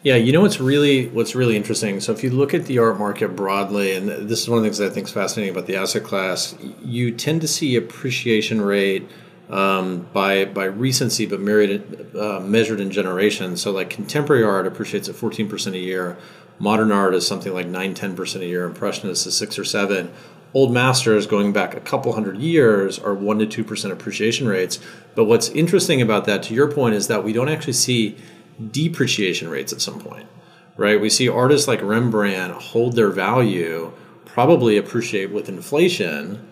Yeah, 0.02 0.16
you 0.16 0.32
know 0.32 0.40
what's 0.40 0.58
really 0.58 1.08
what's 1.08 1.36
really 1.36 1.56
interesting. 1.56 2.00
So 2.00 2.12
if 2.12 2.24
you 2.24 2.30
look 2.30 2.54
at 2.54 2.66
the 2.66 2.78
art 2.78 2.98
market 2.98 3.36
broadly, 3.36 3.94
and 3.94 4.08
this 4.08 4.42
is 4.42 4.48
one 4.48 4.58
of 4.58 4.64
the 4.64 4.70
things 4.70 4.80
I 4.80 4.92
think 4.92 5.06
is 5.06 5.12
fascinating 5.12 5.54
about 5.54 5.66
the 5.66 5.76
asset 5.76 6.02
class, 6.02 6.56
you 6.82 7.12
tend 7.12 7.40
to 7.42 7.48
see 7.48 7.76
appreciation 7.76 8.60
rate 8.60 9.08
um, 9.48 10.08
by 10.12 10.44
by 10.46 10.64
recency, 10.64 11.26
but 11.26 11.40
married, 11.40 12.16
uh, 12.16 12.40
measured 12.40 12.80
in 12.80 12.90
generations. 12.90 13.62
So 13.62 13.70
like 13.70 13.90
contemporary 13.90 14.42
art 14.42 14.66
appreciates 14.66 15.08
at 15.08 15.14
fourteen 15.14 15.48
percent 15.48 15.76
a 15.76 15.80
year. 15.80 16.16
Modern 16.58 16.92
art 16.92 17.14
is 17.14 17.26
something 17.26 17.52
like 17.52 17.66
9 17.66 17.94
10 17.94 18.14
percent 18.14 18.44
a 18.44 18.46
year. 18.46 18.64
Impressionists 18.64 19.26
is 19.26 19.36
six 19.36 19.58
or 19.58 19.64
seven. 19.64 20.12
Old 20.54 20.72
masters 20.72 21.26
going 21.26 21.52
back 21.52 21.74
a 21.74 21.80
couple 21.80 22.12
hundred 22.12 22.38
years 22.38 22.98
are 22.98 23.14
one 23.14 23.38
to 23.38 23.46
two 23.46 23.64
percent 23.64 23.92
appreciation 23.92 24.46
rates. 24.46 24.78
But 25.14 25.24
what's 25.24 25.48
interesting 25.50 26.02
about 26.02 26.26
that, 26.26 26.42
to 26.44 26.54
your 26.54 26.70
point, 26.70 26.94
is 26.94 27.08
that 27.08 27.24
we 27.24 27.32
don't 27.32 27.48
actually 27.48 27.72
see 27.72 28.16
depreciation 28.70 29.48
rates 29.48 29.72
at 29.72 29.80
some 29.80 29.98
point, 29.98 30.26
right? 30.76 31.00
We 31.00 31.08
see 31.08 31.28
artists 31.28 31.66
like 31.66 31.80
Rembrandt 31.82 32.52
hold 32.52 32.96
their 32.96 33.08
value, 33.08 33.92
probably 34.26 34.76
appreciate 34.76 35.32
with 35.32 35.48
inflation, 35.48 36.46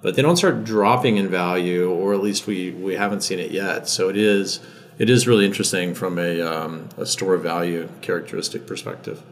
but 0.00 0.14
they 0.14 0.22
don't 0.22 0.36
start 0.36 0.64
dropping 0.64 1.16
in 1.16 1.28
value, 1.28 1.90
or 1.90 2.14
at 2.14 2.22
least 2.22 2.46
we, 2.46 2.70
we 2.70 2.94
haven't 2.94 3.22
seen 3.22 3.38
it 3.38 3.50
yet. 3.50 3.88
So 3.88 4.08
it 4.08 4.16
is 4.16 4.60
it 4.98 5.10
is 5.10 5.26
really 5.26 5.46
interesting 5.46 5.94
from 5.94 6.18
a, 6.18 6.40
um, 6.40 6.88
a 6.96 7.06
store 7.06 7.34
of 7.34 7.42
value 7.42 7.88
characteristic 8.00 8.66
perspective. 8.66 9.22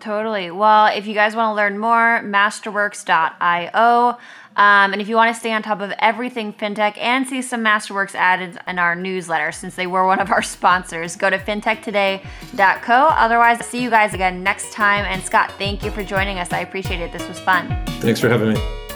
Totally. 0.00 0.50
Well, 0.50 0.86
if 0.86 1.06
you 1.06 1.14
guys 1.14 1.34
want 1.34 1.50
to 1.52 1.54
learn 1.54 1.78
more, 1.78 2.20
masterworks.io. 2.22 4.18
Um, 4.58 4.92
and 4.92 5.00
if 5.00 5.08
you 5.08 5.14
want 5.14 5.32
to 5.32 5.38
stay 5.38 5.52
on 5.52 5.62
top 5.62 5.80
of 5.80 5.92
everything 6.00 6.52
fintech 6.52 6.98
and 6.98 7.28
see 7.28 7.42
some 7.42 7.62
Masterworks 7.62 8.16
added 8.16 8.58
in 8.66 8.80
our 8.80 8.96
newsletter, 8.96 9.52
since 9.52 9.76
they 9.76 9.86
were 9.86 10.04
one 10.04 10.18
of 10.18 10.32
our 10.32 10.42
sponsors, 10.56 11.14
go 11.14 11.30
to 11.30 11.38
fintechtoday.co. 11.38 12.92
Otherwise, 12.92 13.64
see 13.64 13.80
you 13.80 13.88
guys 13.88 14.14
again 14.14 14.42
next 14.42 14.72
time. 14.72 15.04
And 15.04 15.22
Scott, 15.22 15.52
thank 15.58 15.84
you 15.84 15.92
for 15.92 16.02
joining 16.02 16.40
us. 16.40 16.52
I 16.52 16.60
appreciate 16.60 17.00
it. 17.00 17.12
This 17.12 17.26
was 17.28 17.38
fun. 17.38 17.68
Thanks 18.00 18.18
for 18.20 18.28
having 18.28 18.54
me. 18.54 18.87